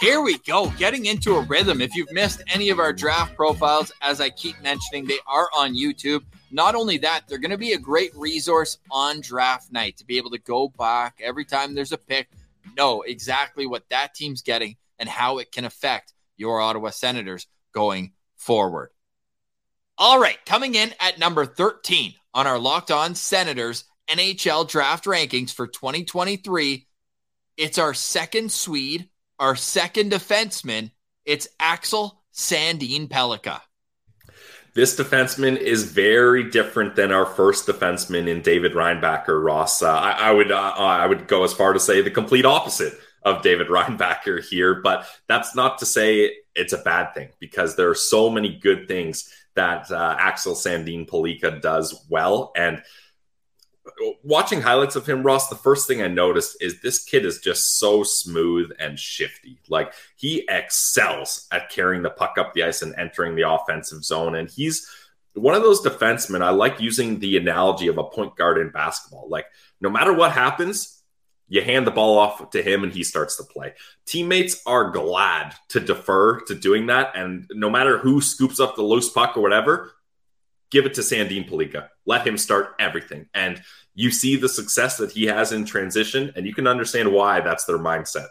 [0.03, 1.81] Here we go, getting into a rhythm.
[1.81, 5.75] If you've missed any of our draft profiles, as I keep mentioning, they are on
[5.75, 6.23] YouTube.
[6.51, 10.19] Not only that, they're going to be a great resource on draft night to be
[10.19, 12.29] able to go back every time there's a pick,
[12.77, 18.13] know exactly what that team's getting and how it can affect your Ottawa Senators going
[18.37, 18.91] forward.
[19.99, 25.53] All right, coming in at number 13 on our Locked On Senators NHL draft rankings
[25.53, 26.87] for 2023,
[27.57, 30.91] it's our second Swede, our second defenseman.
[31.25, 33.61] It's Axel Sandin Pellikka.
[34.77, 39.43] This defenseman is very different than our first defenseman in David Reinbacher.
[39.43, 42.45] Ross, uh, I, I, would uh, I would go as far to say the complete
[42.45, 47.75] opposite of David Reinbacher here, but that's not to say it's a bad thing because
[47.75, 52.53] there are so many good things that uh, Axel Sandin Pellikka does well.
[52.55, 52.83] And
[54.23, 57.79] watching highlights of him, Ross, the first thing I noticed is this kid is just
[57.79, 59.59] so smooth and shifty.
[59.69, 64.35] Like he excels at carrying the puck up the ice and entering the offensive zone.
[64.35, 64.89] And he's
[65.35, 66.43] one of those defensemen.
[66.43, 69.29] I like using the analogy of a point guard in basketball.
[69.29, 69.47] Like
[69.81, 71.03] no matter what happens,
[71.49, 73.75] you hand the ball off to him and he starts to play.
[74.05, 77.13] Teammates are glad to defer to doing that.
[77.15, 79.93] And no matter who scoops up the loose puck or whatever,
[80.71, 81.89] give it to Sandin Pellikka.
[82.05, 83.29] Let him start everything.
[83.35, 83.63] And
[83.95, 87.65] you see the success that he has in transition, and you can understand why that's
[87.65, 88.27] their mindset.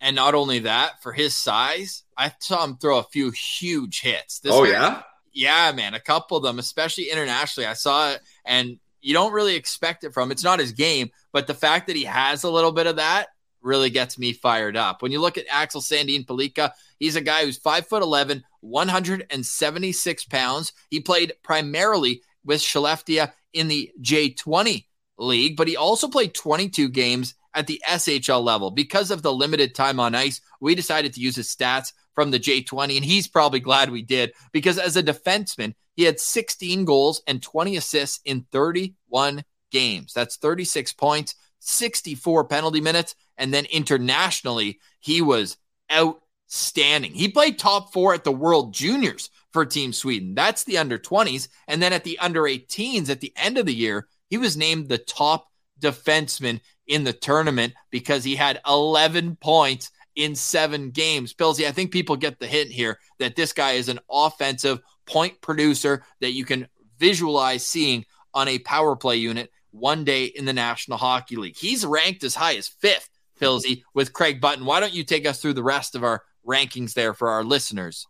[0.00, 4.40] And not only that, for his size, I saw him throw a few huge hits.
[4.40, 5.02] This oh, man, yeah?
[5.32, 5.94] Yeah, man.
[5.94, 7.66] A couple of them, especially internationally.
[7.66, 10.30] I saw it, and you don't really expect it from.
[10.30, 13.28] It's not his game, but the fact that he has a little bit of that,
[13.62, 15.02] really gets me fired up.
[15.02, 20.24] When you look at Axel Sandin Pellikka, he's a guy who's five foot 11, 176
[20.26, 20.72] pounds.
[20.90, 24.86] He played primarily with Skellefteå in the J20
[25.18, 28.70] league, but he also played 22 games at the SHL level.
[28.70, 32.38] Because of the limited time on ice, we decided to use his stats from the
[32.40, 37.22] J20, and he's probably glad we did because as a defenseman, he had 16 goals
[37.26, 40.12] and 20 assists in 31 games.
[40.12, 45.56] That's 36 points, 64 penalty minutes, and then internationally, he was
[45.92, 47.12] outstanding.
[47.12, 50.34] He played top four at the World Juniors for Team Sweden.
[50.34, 51.48] That's the under 20s.
[51.66, 54.88] And then at the under 18s at the end of the year, he was named
[54.88, 55.48] the top
[55.80, 61.32] defenseman in the tournament because he had 11 points in seven games.
[61.32, 65.40] Pilsy, I think people get the hint here that this guy is an offensive point
[65.40, 66.66] producer that you can
[66.98, 68.04] visualize seeing
[68.34, 71.56] on a power play unit one day in the National Hockey League.
[71.56, 73.10] He's ranked as high as fifth,
[73.40, 74.64] Pilsy, with Craig Button.
[74.64, 78.06] Why don't you take us through the rest of our rankings there for our listeners?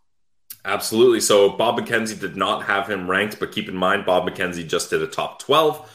[0.64, 1.20] Absolutely.
[1.20, 4.90] So Bob McKenzie did not have him ranked, but keep in mind, Bob McKenzie just
[4.90, 5.90] did a top 12.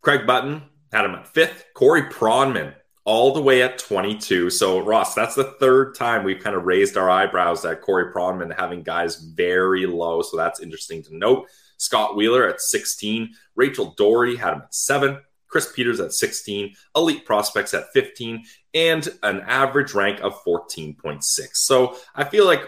[0.00, 1.66] Craig Button had him at fifth.
[1.74, 2.74] Corey Pronman
[3.04, 4.50] all the way at 22.
[4.50, 8.56] So, Ross, that's the third time we've kind of raised our eyebrows at Corey Pronman
[8.56, 10.22] having guys very low.
[10.22, 11.48] So, that's interesting to note.
[11.82, 13.34] Scott Wheeler at 16.
[13.56, 15.18] Rachel Doerrie had him at seven.
[15.48, 21.22] Chris Peters at 16, elite prospects at 15, and an average rank of 14.6.
[21.52, 22.62] So I feel like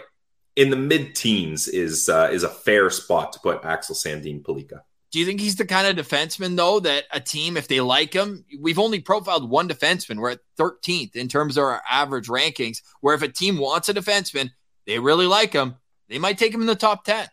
[0.55, 4.81] in the mid teens is uh, is a fair spot to put Axel Sandin Pellikka.
[5.11, 8.13] Do you think he's the kind of defenseman, though, that a team, if they like
[8.13, 10.17] him, we've only profiled one defenseman.
[10.17, 12.81] We're at 13th in terms of our average rankings.
[13.01, 14.51] Where if a team wants a defenseman,
[14.85, 15.75] they really like him,
[16.09, 17.27] they might take him in the top 10.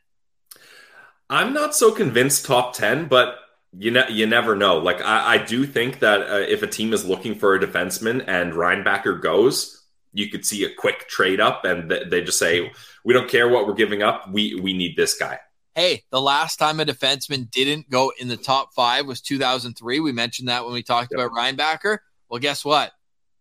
[1.33, 3.39] I'm not so convinced top 10, but
[3.73, 4.77] you ne- you never know.
[4.77, 8.23] Like I, I do think that uh, if a team is looking for a defenseman
[8.29, 12.71] and Reinbacher goes, you could see a quick trade up, and th- they just say,
[13.03, 14.31] "We don't care what we're giving up.
[14.31, 15.39] We we need this guy."
[15.75, 20.01] Hey, the last time a defenseman didn't go in the top five was 2003.
[20.01, 21.19] We mentioned that when we talked yep.
[21.19, 21.97] about Reinbacher.
[22.29, 22.93] Well, guess what?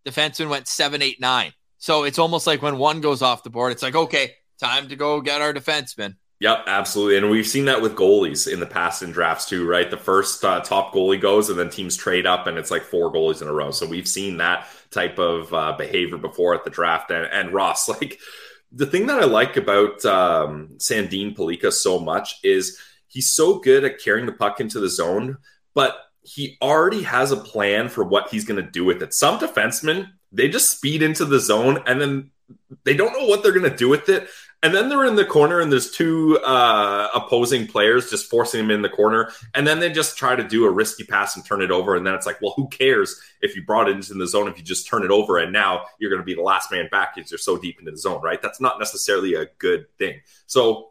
[0.07, 1.51] Defenseman went seven, eight, nine.
[1.77, 4.95] So it's almost like when one goes off the board, it's like, okay, time to
[4.95, 6.15] go get our defenseman.
[6.41, 7.17] Yep, absolutely.
[7.17, 9.91] And we've seen that with goalies in the past in drafts too, right?
[9.91, 13.13] The first uh, top goalie goes and then teams trade up and it's like four
[13.13, 13.69] goalies in a row.
[13.69, 17.11] So we've seen that type of uh, behavior before at the draft.
[17.11, 18.19] And, and, Ross, like
[18.71, 23.83] the thing that I like about um, Sandin Pellikka so much is he's so good
[23.83, 25.37] at carrying the puck into the zone,
[25.75, 29.13] but he already has a plan for what he's going to do with it.
[29.13, 32.31] Some defensemen, they just speed into the zone and then
[32.83, 34.27] they don't know what they're going to do with it.
[34.63, 38.69] And then they're in the corner, and there's two uh, opposing players just forcing them
[38.69, 39.31] in the corner.
[39.55, 41.95] And then they just try to do a risky pass and turn it over.
[41.95, 44.59] And then it's like, well, who cares if you brought it into the zone if
[44.59, 45.39] you just turn it over?
[45.39, 47.89] And now you're going to be the last man back because you're so deep into
[47.89, 48.39] the zone, right?
[48.39, 50.21] That's not necessarily a good thing.
[50.45, 50.89] So,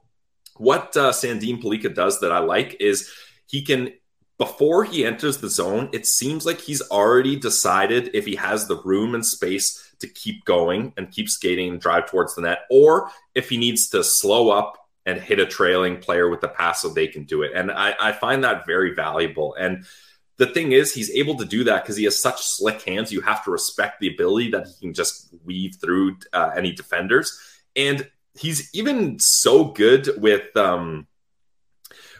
[0.56, 3.10] what uh, Sandin Pellikka does that I like is
[3.46, 3.92] he can
[4.40, 8.80] before he enters the zone, it seems like he's already decided if he has the
[8.82, 13.10] room and space to keep going and keep skating and drive towards the net, or
[13.34, 14.76] if he needs to slow up
[15.06, 17.52] and hit a trailing player with the pass so they can do it.
[17.54, 19.54] And I, I find that very valuable.
[19.54, 19.84] And
[20.36, 23.12] the thing is, he's able to do that because he has such slick hands.
[23.12, 27.38] You have to respect the ability that he can just weave through uh, any defenders.
[27.76, 31.06] And he's even so good with um,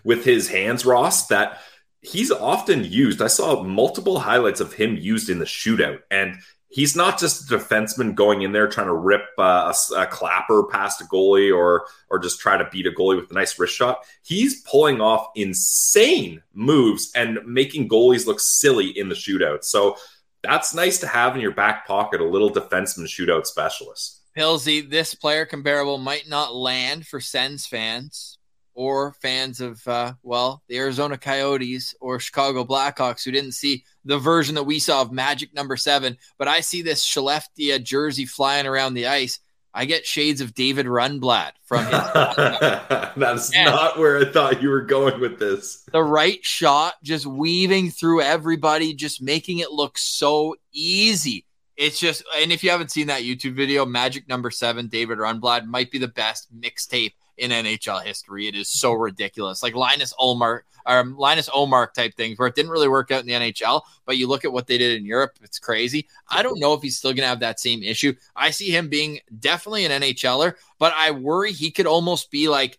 [0.05, 1.61] with his hands, Ross, that
[2.03, 3.21] he's often used.
[3.23, 6.39] I saw multiple highlights of him used in the shootout, and
[6.71, 10.65] he's not just a defenseman going in there trying to rip uh, a, a, clapper
[10.65, 13.75] past a goalie or or just try to beat a goalie with a nice wrist
[13.75, 14.05] shot.
[14.23, 19.65] He's pulling off insane moves and making goalies look silly in the shootout.
[19.65, 19.97] So
[20.43, 24.23] that's nice to have in your back pocket, a little defenseman shootout specialist.
[24.37, 28.39] Pilsy, this player comparable might not land for Sens fans,
[28.81, 34.19] or fans of uh, well the Arizona Coyotes or Chicago Blackhawks who didn't see the
[34.19, 38.67] version that we saw of Magic Number Seven, but I see this Skellefteå jersey flying
[38.67, 39.39] around the ice.
[39.75, 41.85] I get shades of David Rundblad from.
[43.19, 45.85] That's and not where I thought you were going with this.
[45.93, 51.45] The right shot, just weaving through everybody, just making it look so easy.
[51.77, 55.67] It's just, and if you haven't seen that YouTube video, Magic Number Seven, David Rundblad
[55.67, 58.47] might be the best mixtape in NHL history.
[58.47, 59.63] It is so ridiculous.
[59.63, 63.27] Like Linus Omark or Linus Ullmark type things where it didn't really work out in
[63.27, 66.09] the NHL, but you look at what they did in Europe, it's crazy.
[66.29, 68.15] I don't know if he's still going to have that same issue.
[68.37, 72.79] I see him being definitely an NHLer, but I worry he could almost be like,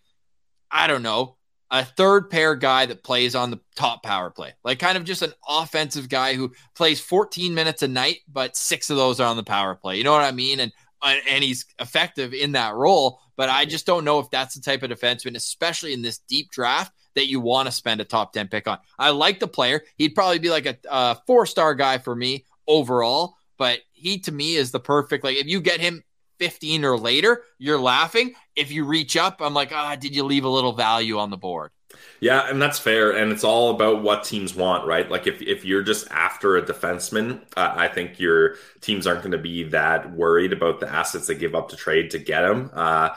[0.70, 1.36] I don't know,
[1.70, 5.22] a third pair guy that plays on the top power play, like kind of just
[5.22, 9.36] an offensive guy who plays 14 minutes a night, but six of those are on
[9.36, 9.96] the power play.
[9.96, 10.60] You know what I mean?
[10.60, 10.72] And
[11.02, 13.20] and he's effective in that role.
[13.36, 16.50] But I just don't know if that's the type of defenseman, especially in this deep
[16.50, 18.78] draft, that you want to spend a top 10 pick on.
[18.98, 19.82] I like the player.
[19.96, 24.32] He'd probably be like a, a four star guy for me overall, but he to
[24.32, 25.24] me is the perfect.
[25.24, 26.02] Like if you get him
[26.38, 28.34] 15 or later, you're laughing.
[28.56, 31.30] If you reach up, I'm like, ah, oh, did you leave a little value on
[31.30, 31.70] the board?
[32.20, 33.10] Yeah, and that's fair.
[33.10, 35.10] And it's all about what teams want, right?
[35.10, 39.32] Like if, if you're just after a defenseman, uh, I think your teams aren't going
[39.32, 42.70] to be that worried about the assets they give up to trade to get him.
[42.72, 43.10] Uh,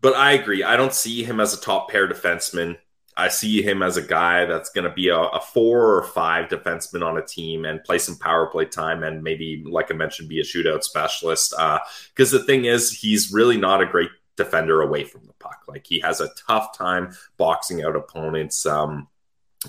[0.00, 0.64] but I agree.
[0.64, 2.76] I don't see him as a top pair defenseman.
[3.16, 6.48] I see him as a guy that's going to be a, a, four or five
[6.48, 10.28] defenseman on a team and play some power play time and maybe, like I mentioned,
[10.28, 11.52] be a shootout specialist.
[11.52, 15.64] Because uh, the thing is, he's really not a great defender away from the puck.
[15.68, 18.66] Like he has a tough time boxing out opponents.
[18.66, 19.08] Um,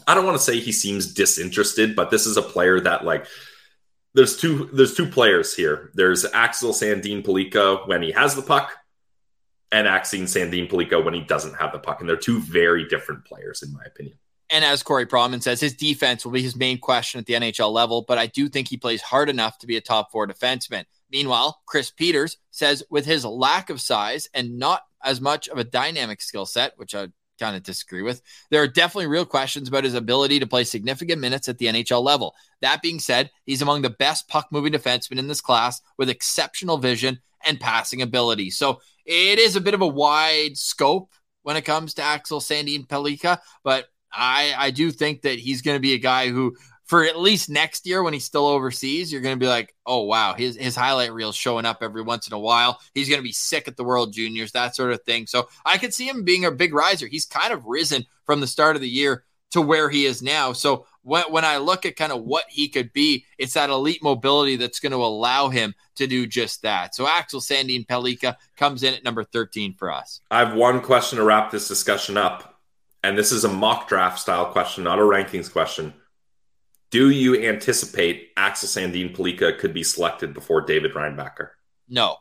[0.08, 3.28] I don't want to say he seems disinterested, but this is a player that like
[4.14, 5.92] there's two there's two players here.
[5.94, 8.74] There's Axel Sandin Pellikka when he has the puck,
[9.72, 12.00] and Axel Sandin Pellikka when he doesn't have the puck.
[12.00, 14.18] And they're two very different players, in my opinion.
[14.50, 17.72] And as Corey Pronman says, his defense will be his main question at the NHL
[17.72, 20.86] level, but I do think he plays hard enough to be a top four defenseman.
[21.16, 25.64] Meanwhile, Chris Peters says with his lack of size and not as much of a
[25.64, 27.08] dynamic skill set, which I
[27.40, 31.22] kind of disagree with, there are definitely real questions about his ability to play significant
[31.22, 32.36] minutes at the NHL level.
[32.60, 36.80] That being said, he's among the best puck moving defensemen in this class with exceptional
[36.80, 38.50] vision and passing ability.
[38.50, 41.14] So it is a bit of a wide scope
[41.44, 45.78] when it comes to Axel Sandin Pellikka, but I, I do think that he's going
[45.78, 49.22] to be a guy who, for at least next year when he's still overseas, you're
[49.22, 52.34] going to be like, oh, wow, his, his highlight reel's showing up every once in
[52.34, 52.80] a while.
[52.94, 55.26] He's going to be sick at the World Juniors, that sort of thing.
[55.26, 57.08] So I could see him being a big riser.
[57.08, 60.54] He's kind of risen from the start of the year to where he is now.
[60.54, 64.04] So when, when I look at kind of what he could be, it's that elite
[64.04, 66.94] mobility that's going to allow him to do just that.
[66.94, 70.22] So Axel Sandin Pellikka comes in at number 13 for us.
[70.30, 72.60] I have one question to wrap this discussion up.
[73.04, 75.94] And this is a mock draft style question, not a rankings question.
[76.92, 81.50] Do you anticipate Axel Sandin Pellikka could be selected before David Reinbacher?
[81.90, 82.18] No.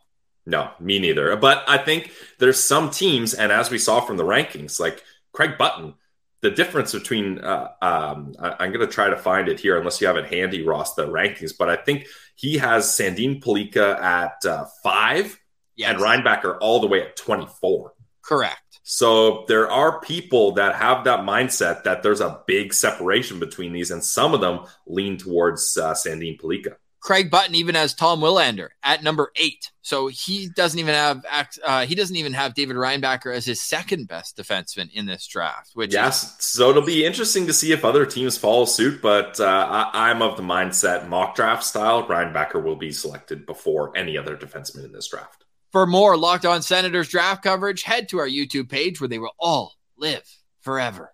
[0.46, 1.34] No, me neither.
[1.36, 5.02] But I think there's some teams, and as we saw from the rankings, like
[5.32, 5.94] Craig Button,
[6.42, 10.00] the difference between uh, um, I, am going to try to find it here, unless
[10.00, 11.52] you have it handy, Ross, the rankings.
[11.58, 15.38] But I think he has Sandin Pellikka at uh, five
[15.76, 15.90] yes.
[15.90, 17.94] and Reinbacher all the way at 24.
[18.22, 18.60] Correct.
[18.84, 23.90] So there are people that have that mindset that there's a big separation between these,
[23.90, 26.76] and some of them lean towards uh, Sandin Pellikka.
[27.00, 29.70] Craig Button even has Tom Willander at number eight.
[29.82, 31.24] So he doesn't even have
[31.62, 35.72] uh, he doesn't even have David Reinbacher as his second best defenseman in this draft.
[35.74, 39.02] Which yes, is- so it'll be interesting to see if other teams follow suit.
[39.02, 42.06] But uh, I, am of the mindset mock draft style.
[42.06, 45.44] Reinbacher will be selected before any other defenseman in this draft.
[45.74, 49.34] For more Locked On Senators draft coverage, head to our YouTube page where they will
[49.40, 50.22] all live
[50.60, 51.12] forever.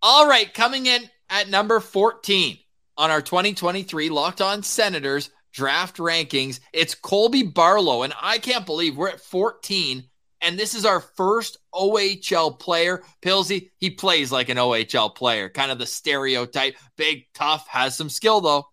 [0.00, 2.56] All right, coming in at number 14
[2.96, 6.60] on our 2023 Locked On Senators draft rankings.
[6.72, 10.04] It's Colby Barlow, and I can't believe we're at 14,
[10.40, 13.02] and this is our first OHL player.
[13.20, 16.76] Pilsy, he plays like an OHL player, kind of the stereotype.
[16.96, 18.68] Big, tough, has some skill though.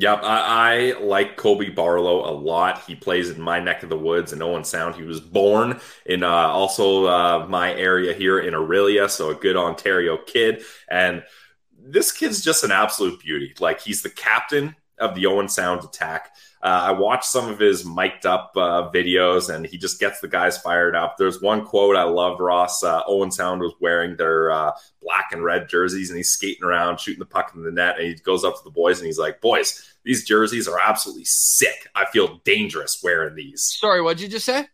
[0.00, 2.82] Yep, I, I, like Colby Barlow a lot.
[2.86, 4.94] He plays in my neck of the woods in Owen Sound.
[4.94, 9.58] He was born in uh, also uh, my area here in Orillia, so a good
[9.58, 10.62] Ontario kid.
[10.90, 11.22] And
[11.78, 13.52] this kid's just an absolute beauty.
[13.60, 16.34] Like he's the captain of the Owen Sound attack.
[16.62, 20.28] Uh, I watched some of his mic'd up uh, videos, and he just gets the
[20.28, 21.16] guys fired up.
[21.16, 24.72] There's one quote I love, Ross uh, Owen Sound was wearing their uh,
[25.02, 27.98] black and red jerseys, and he's skating around, shooting the puck in the net.
[27.98, 31.24] And he goes up to the boys, and he's like, "Boys, these jerseys are absolutely
[31.24, 31.88] sick.
[31.94, 34.66] I feel dangerous wearing these." Sorry, what'd you just say?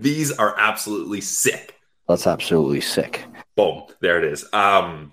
[0.00, 1.78] these are absolutely sick.
[2.08, 3.24] That's absolutely sick.
[3.56, 4.46] Boom, there it is.
[4.52, 5.12] Um,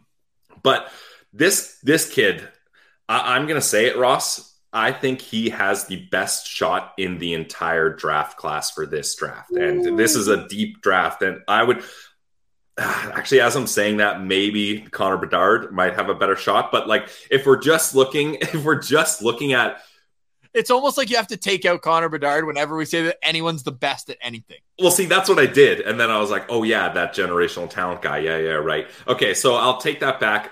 [0.63, 0.91] but
[1.33, 2.47] this this kid,
[3.07, 4.49] I, I'm gonna say it, Ross.
[4.71, 9.49] I think he has the best shot in the entire draft class for this draft.
[9.51, 11.23] And this is a deep draft.
[11.23, 11.83] And I would
[13.13, 16.71] actually, as I'm saying that, maybe Connor Bedard might have a better shot.
[16.71, 19.81] But like, if we're just looking, if we're just looking at
[20.53, 23.61] it's almost like you have to take out Connor Bedard whenever we say that anyone's
[23.61, 24.57] the best at anything.
[24.79, 25.81] Well, see, that's what I did.
[25.81, 28.17] And then I was like, oh, yeah, that generational talent guy.
[28.19, 28.87] Yeah, yeah, right.
[29.07, 30.51] Okay, so I'll take that back.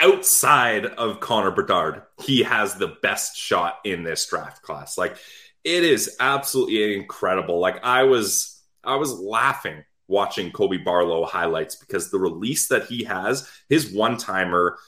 [0.00, 4.98] Outside of Connor Bedard, he has the best shot in this draft class.
[4.98, 5.16] Like,
[5.62, 7.60] it is absolutely incredible.
[7.60, 8.52] Like, I was.
[8.82, 14.16] I was laughing watching Colby Barlow highlights because the release that he has, his one
[14.16, 14.78] timer,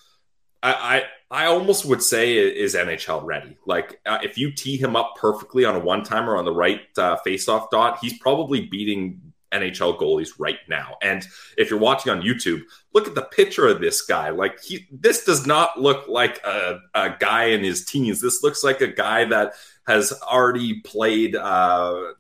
[0.63, 3.57] I, I, I almost would say is NHL ready.
[3.67, 6.81] Like uh, if you tee him up perfectly on a one timer on the right
[6.97, 10.97] uh, faceoff dot, he's probably beating NHL goalies right now.
[11.03, 11.27] And
[11.57, 14.31] if you're watching on YouTube, look at the picture of this guy.
[14.31, 18.21] Like he, this does not look like a, a guy in his teens.
[18.21, 19.55] This looks like a guy that
[19.87, 22.13] has already played uh,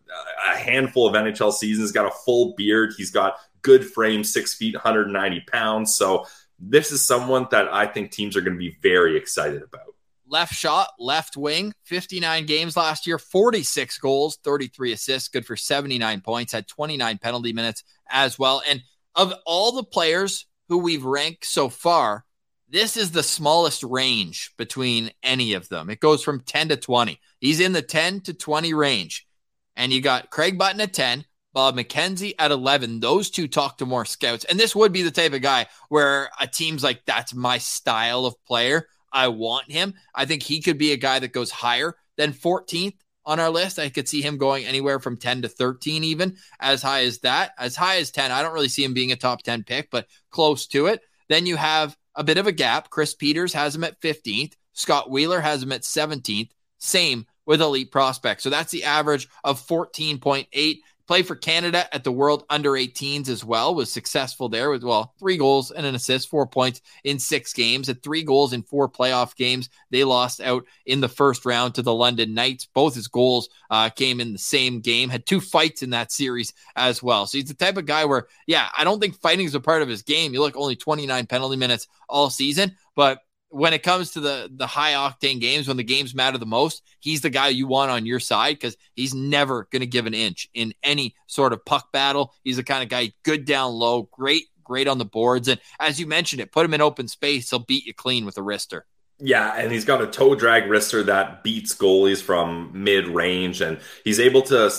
[0.46, 1.92] a handful of NHL seasons.
[1.92, 2.94] Got a full beard.
[2.96, 5.94] He's got good frame, six feet, 190 pounds.
[5.94, 6.26] So
[6.58, 9.88] this is someone that I think teams are going to be very excited about
[10.28, 16.20] left shot, left wing, 59 games last year, 46 goals, 33 assists, good for 79
[16.20, 18.62] points, had 29 penalty minutes as well.
[18.68, 18.82] And
[19.14, 22.24] of all the players who we've ranked so far,
[22.68, 25.88] this is the smallest range between any of them.
[25.88, 27.18] It goes from 10 to 20.
[27.40, 29.26] He's in the 10 to 20 range.
[29.74, 31.24] And you got Craig Button at 10,
[31.54, 33.00] Bob McKenzie at 11.
[33.00, 34.44] Those two talk to more scouts.
[34.44, 38.26] And this would be the type of guy where a team's like, that's my style
[38.26, 38.86] of player.
[39.12, 39.94] I want him.
[40.14, 43.78] I think he could be a guy that goes higher than 14th on our list.
[43.78, 47.52] I could see him going anywhere from 10 to 13, even as high as that.
[47.58, 50.06] As high as 10, I don't really see him being a top 10 pick, but
[50.30, 51.02] close to it.
[51.28, 52.90] Then you have a bit of a gap.
[52.90, 54.54] Chris Peters has him at 15th.
[54.72, 56.50] Scott Wheeler has him at 17th.
[56.78, 58.44] Same with elite prospects.
[58.44, 60.78] So that's the average of 14.8.
[61.08, 63.74] Play for Canada at the World Under 18s as well.
[63.74, 67.88] Was successful there with well three goals and an assist, four points in six games.
[67.88, 71.82] At three goals in four playoff games, they lost out in the first round to
[71.82, 72.66] the London Knights.
[72.66, 75.08] Both his goals uh, came in the same game.
[75.08, 77.26] Had two fights in that series as well.
[77.26, 79.80] So he's the type of guy where, yeah, I don't think fighting is a part
[79.80, 80.34] of his game.
[80.34, 84.66] You look only 29 penalty minutes all season, but when it comes to the the
[84.66, 88.06] high octane games when the games matter the most he's the guy you want on
[88.06, 91.90] your side because he's never going to give an inch in any sort of puck
[91.92, 95.60] battle he's the kind of guy good down low great great on the boards and
[95.80, 98.42] as you mentioned it put him in open space he'll beat you clean with a
[98.42, 98.82] wrister
[99.20, 103.80] yeah, and he's got a toe drag wrister that beats goalies from mid range, and
[104.04, 104.72] he's able to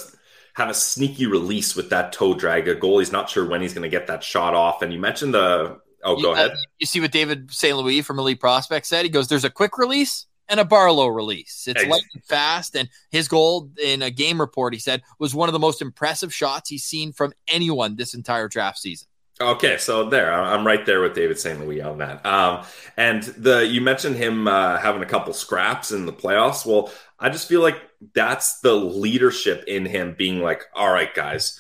[0.53, 2.67] have a sneaky release with that toe drag.
[2.67, 4.81] A goalie's not sure when he's going to get that shot off.
[4.81, 6.51] And you mentioned the Oh, go you, ahead.
[6.51, 7.75] Uh, you see what David St.
[7.77, 9.03] Louis from Elite Prospect said?
[9.03, 11.67] He goes, There's a quick release and a Barlow release.
[11.67, 12.75] It's light and fast.
[12.75, 16.33] And his goal in a game report, he said, was one of the most impressive
[16.33, 19.07] shots he's seen from anyone this entire draft season.
[19.41, 21.61] Okay, so there, I'm right there with David St.
[21.61, 22.25] Louis on that.
[22.25, 22.65] Um,
[22.97, 26.65] and the you mentioned him uh, having a couple scraps in the playoffs.
[26.65, 27.81] Well, I just feel like
[28.13, 31.57] that's the leadership in him being like, all right, guys,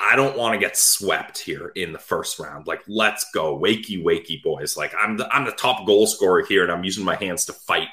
[0.00, 2.66] I don't want to get swept here in the first round.
[2.66, 4.76] Like, let's go, wakey, wakey, boys.
[4.76, 7.52] Like, I'm the I'm the top goal scorer here, and I'm using my hands to
[7.52, 7.88] fight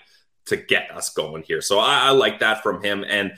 [0.47, 1.61] to get us going here.
[1.61, 3.05] So I, I like that from him.
[3.07, 3.33] And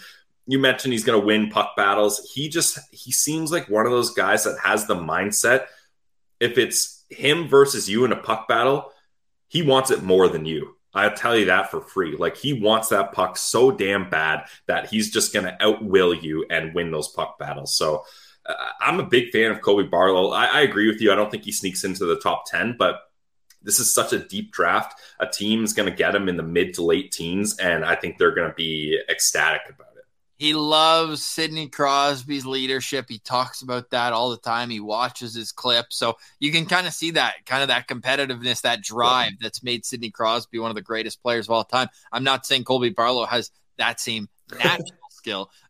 [0.48, 2.32] you mentioned he's going to win puck battles.
[2.34, 5.66] He just he seems like one of those guys that has the mindset.
[6.40, 8.92] If it's him versus you in a puck battle,
[9.48, 10.76] he wants it more than you.
[10.94, 12.16] I'll tell you that for free.
[12.16, 16.46] Like he wants that puck so damn bad that he's just going to outwill you
[16.50, 17.76] and win those puck battles.
[17.76, 18.06] So
[18.80, 20.32] I'm a big fan of Colby Barlow.
[20.32, 21.12] I, I agree with you.
[21.12, 23.02] I don't think he sneaks into the top 10, but
[23.62, 25.00] this is such a deep draft.
[25.20, 28.18] A team's going to get him in the mid to late teens, and I think
[28.18, 30.06] they're going to be ecstatic about it.
[30.38, 33.08] He loves Sidney Crosby's leadership.
[33.10, 34.70] He talks about that all the time.
[34.70, 35.98] He watches his clips.
[35.98, 39.86] So you can kind of see that, kind of that competitiveness, that drive that's made
[39.86, 41.90] Sidney Crosby one of the greatest players of all time.
[42.14, 44.88] I'm not saying Colby Barlow has that same natural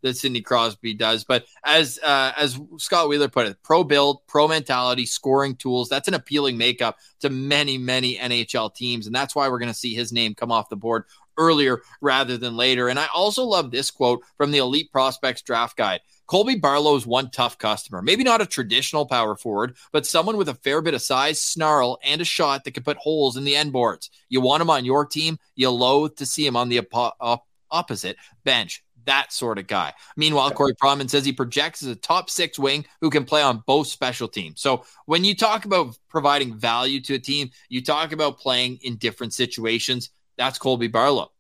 [0.02, 1.24] that Sidney Crosby does.
[1.24, 5.90] But as uh, as Scott Wheeler put it, pro build, pro mentality, scoring tools.
[5.90, 9.78] That's an appealing makeup to many many NHL teams, and that's why we're going to
[9.78, 11.06] see his name come off the board
[11.40, 12.90] earlier rather than later.
[12.90, 16.02] And I also love this quote from the Elite Prospects Draft Guide.
[16.28, 18.04] Colby Barlow is one tough customer.
[18.04, 21.98] Maybe not a traditional power forward, but someone with a fair bit of size, snarl,
[22.04, 24.12] and a shot that can put holes in the end boards.
[24.28, 28.18] You want him on your team, you loathe to see him on the op- opposite
[28.44, 29.92] bench that sort of guy.
[30.16, 33.64] Meanwhile, Corey Pronman says he projects as a top six wing who can play on
[33.66, 34.62] both special teams.
[34.62, 38.98] So when you talk about providing value to a team, you talk about playing in
[38.98, 40.12] different situations.
[40.38, 41.32] That's Colby Barlow.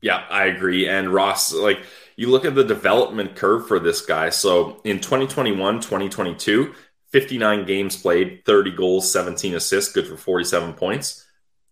[0.00, 0.88] Yeah, I agree.
[0.88, 1.80] And Ross, like
[2.16, 4.30] you look at the development curve for this guy.
[4.30, 6.74] So in 2021, 2022,
[7.08, 11.26] 59 games played, 30 goals, 17 assists, good for 47 points.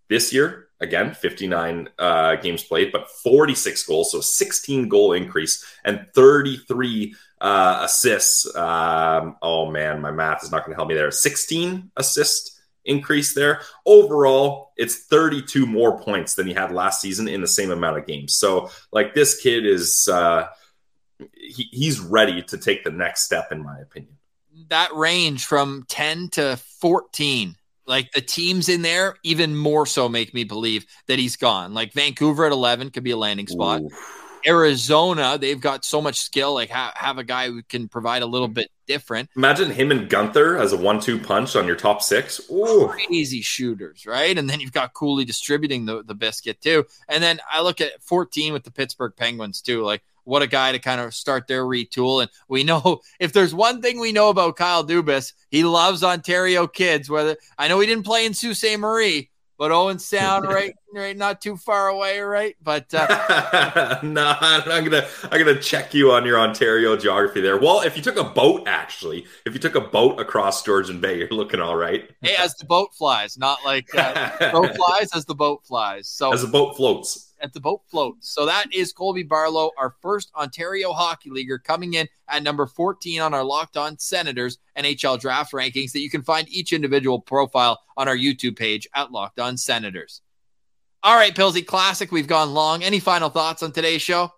[0.09, 6.07] This year, again 59 uh, games played but 46 goals so 16 goal increase and
[6.15, 8.55] 33 uh, assists.
[8.57, 11.11] Um, oh man my math is not going to help me there.
[11.11, 13.61] 16 assist increase there.
[13.87, 18.07] Overall it's 32 more points than he had last season in the same amount of
[18.07, 18.35] games.
[18.37, 20.49] So like this kid is uh,
[21.35, 24.15] he, he's ready to take the next step in my opinion.
[24.69, 27.57] That range from 10 to 14.
[27.89, 31.75] Like the teams in there, even more so make me believe that he's gone.
[31.75, 33.81] Like Vancouver at 11 could be a landing spot.
[33.81, 33.91] Ooh.
[34.47, 36.55] Arizona, they've got so much skill.
[36.55, 39.31] Like ha- have a guy who can provide a little bit different.
[39.37, 42.41] Imagine him and Guenther as a one-two punch on your top six.
[42.51, 42.89] Ooh.
[42.89, 44.37] Crazy shooters, right?
[44.37, 46.85] And then you've got Cooley distributing the, the biscuit too.
[47.09, 49.83] And then I look at 14 with the Pittsburgh Penguins too.
[49.83, 52.21] Like what a guy to kind of start their retool.
[52.21, 56.67] And we know if there's one thing we know about Kyle Dubas, he loves Ontario
[56.67, 57.09] kids.
[57.09, 58.79] Whether I know he didn't play in Sault Ste.
[58.79, 62.55] Marie, but Owen Sound, right, right, not too far away, right?
[62.63, 67.57] But uh, no, I'm gonna I'm gonna check you on your Ontario geography there.
[67.57, 71.19] Well, if you took a boat, actually, if you took a boat across Georgian Bay,
[71.19, 72.11] you're looking all right.
[72.21, 76.07] hey, as the boat flies, not like uh, boat flies as the boat flies.
[76.07, 77.28] So As the boat floats.
[77.41, 78.33] At the boat floats.
[78.33, 83.21] So that is Colby Barlow, our first Ontario hockey leaguer, coming in at number 14
[83.21, 87.81] on our Locked On Senators NHL draft rankings that you can find each individual profile
[87.97, 90.21] on our YouTube page at Locked On Senators.
[91.03, 92.83] All right, Pilsy Classic, we've gone long.
[92.83, 94.33] Any final thoughts on today's show?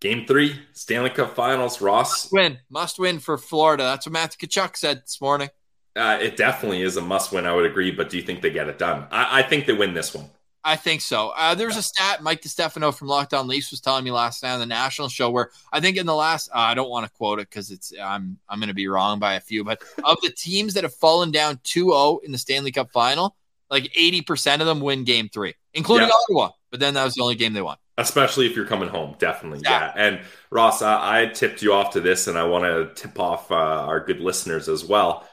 [0.00, 1.80] Game three, Stanley Cup Finals.
[1.80, 3.84] Ross, Win, must win for Florida.
[3.84, 5.48] That's what Matthew Tkachuk said this morning.
[5.96, 7.44] uh, it definitely is a must win.
[7.46, 9.06] I would agree, but do you think they get it done?
[9.10, 10.26] I, I think they win this one.
[10.62, 11.32] I think so.
[11.36, 14.52] Uh, there's a stat Mike DiStefano from Locked On Leafs was telling me last night
[14.52, 17.12] on the national show where I think in the last uh, I don't want to
[17.12, 20.18] quote it because it's I'm I'm going to be wrong by a few, but of
[20.22, 23.36] the teams that have fallen down 2-0 in the Stanley Cup final,
[23.70, 26.14] like 80% of them win game 3, including Yeah.
[26.28, 26.50] Ottawa.
[26.70, 27.78] But then that was the only game they won.
[27.98, 29.60] Especially if you're coming home, definitely.
[29.64, 29.92] Yeah.
[29.96, 30.02] Yeah.
[30.06, 33.50] And Ross, I, I tipped you off to this, and I want to tip off
[33.50, 35.26] uh, our good listeners as well.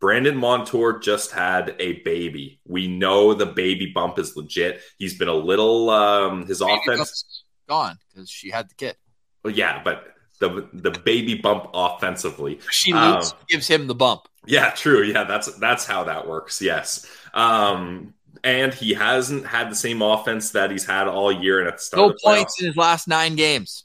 [0.00, 2.60] Brandon Montour just had a baby.
[2.66, 4.80] We know the baby bump is legit.
[4.98, 7.44] He's been a little um his Baby offense.
[7.68, 8.96] Gone because she had the kid.
[9.44, 10.06] Well, yeah, but
[10.38, 12.60] the the baby bump offensively.
[12.70, 14.22] She Um, gives him the bump.
[14.46, 15.02] Yeah, true.
[15.02, 16.62] Yeah, that's that's how that works.
[16.62, 17.06] Yes.
[17.34, 21.76] Um and he hasn't had the same offense that he's had all year and at
[21.76, 22.36] the start No the playoffs.
[22.36, 23.84] points in his last nine games.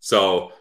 [0.00, 0.52] So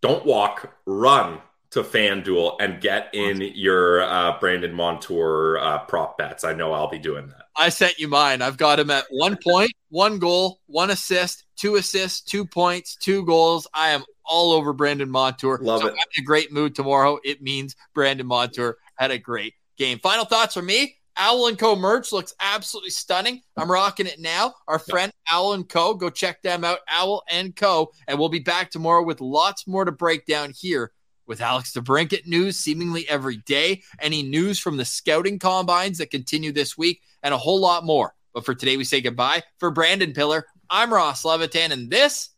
[0.00, 1.40] don't walk, run
[1.72, 6.44] to FanDuel and get in your uh, Brandon Montour uh, prop bets.
[6.44, 7.46] I know I'll be doing that.
[7.56, 8.42] I sent you mine.
[8.42, 13.24] I've got him at one point, one goal, one assist, two assists, two points, two
[13.24, 13.66] goals.
[13.72, 15.58] I am all over Brandon Montour.
[15.62, 15.92] Love so it.
[15.92, 17.18] I'm in a great mood tomorrow.
[17.24, 19.98] It means Brandon Montour had a great game.
[19.98, 20.96] Final thoughts from me.
[21.16, 23.42] Owl and Co merch looks absolutely stunning.
[23.56, 24.54] I'm rocking it now.
[24.68, 25.94] Our friend Owl and Co.
[25.94, 27.92] Go check them out, Owl and Co.
[28.08, 30.92] And we'll be back tomorrow with lots more to break down here
[31.32, 33.82] with Alex DeBrincat news seemingly every day.
[33.98, 38.14] Any news from the scouting combines that continue this week, and a whole lot more.
[38.34, 39.42] But for today, we say goodbye.
[39.56, 42.28] For Brandon Piller, I'm Ross Levitan, and this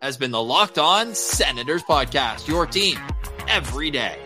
[0.00, 2.98] has been the Locked On Senators podcast, your team
[3.48, 4.18] every day.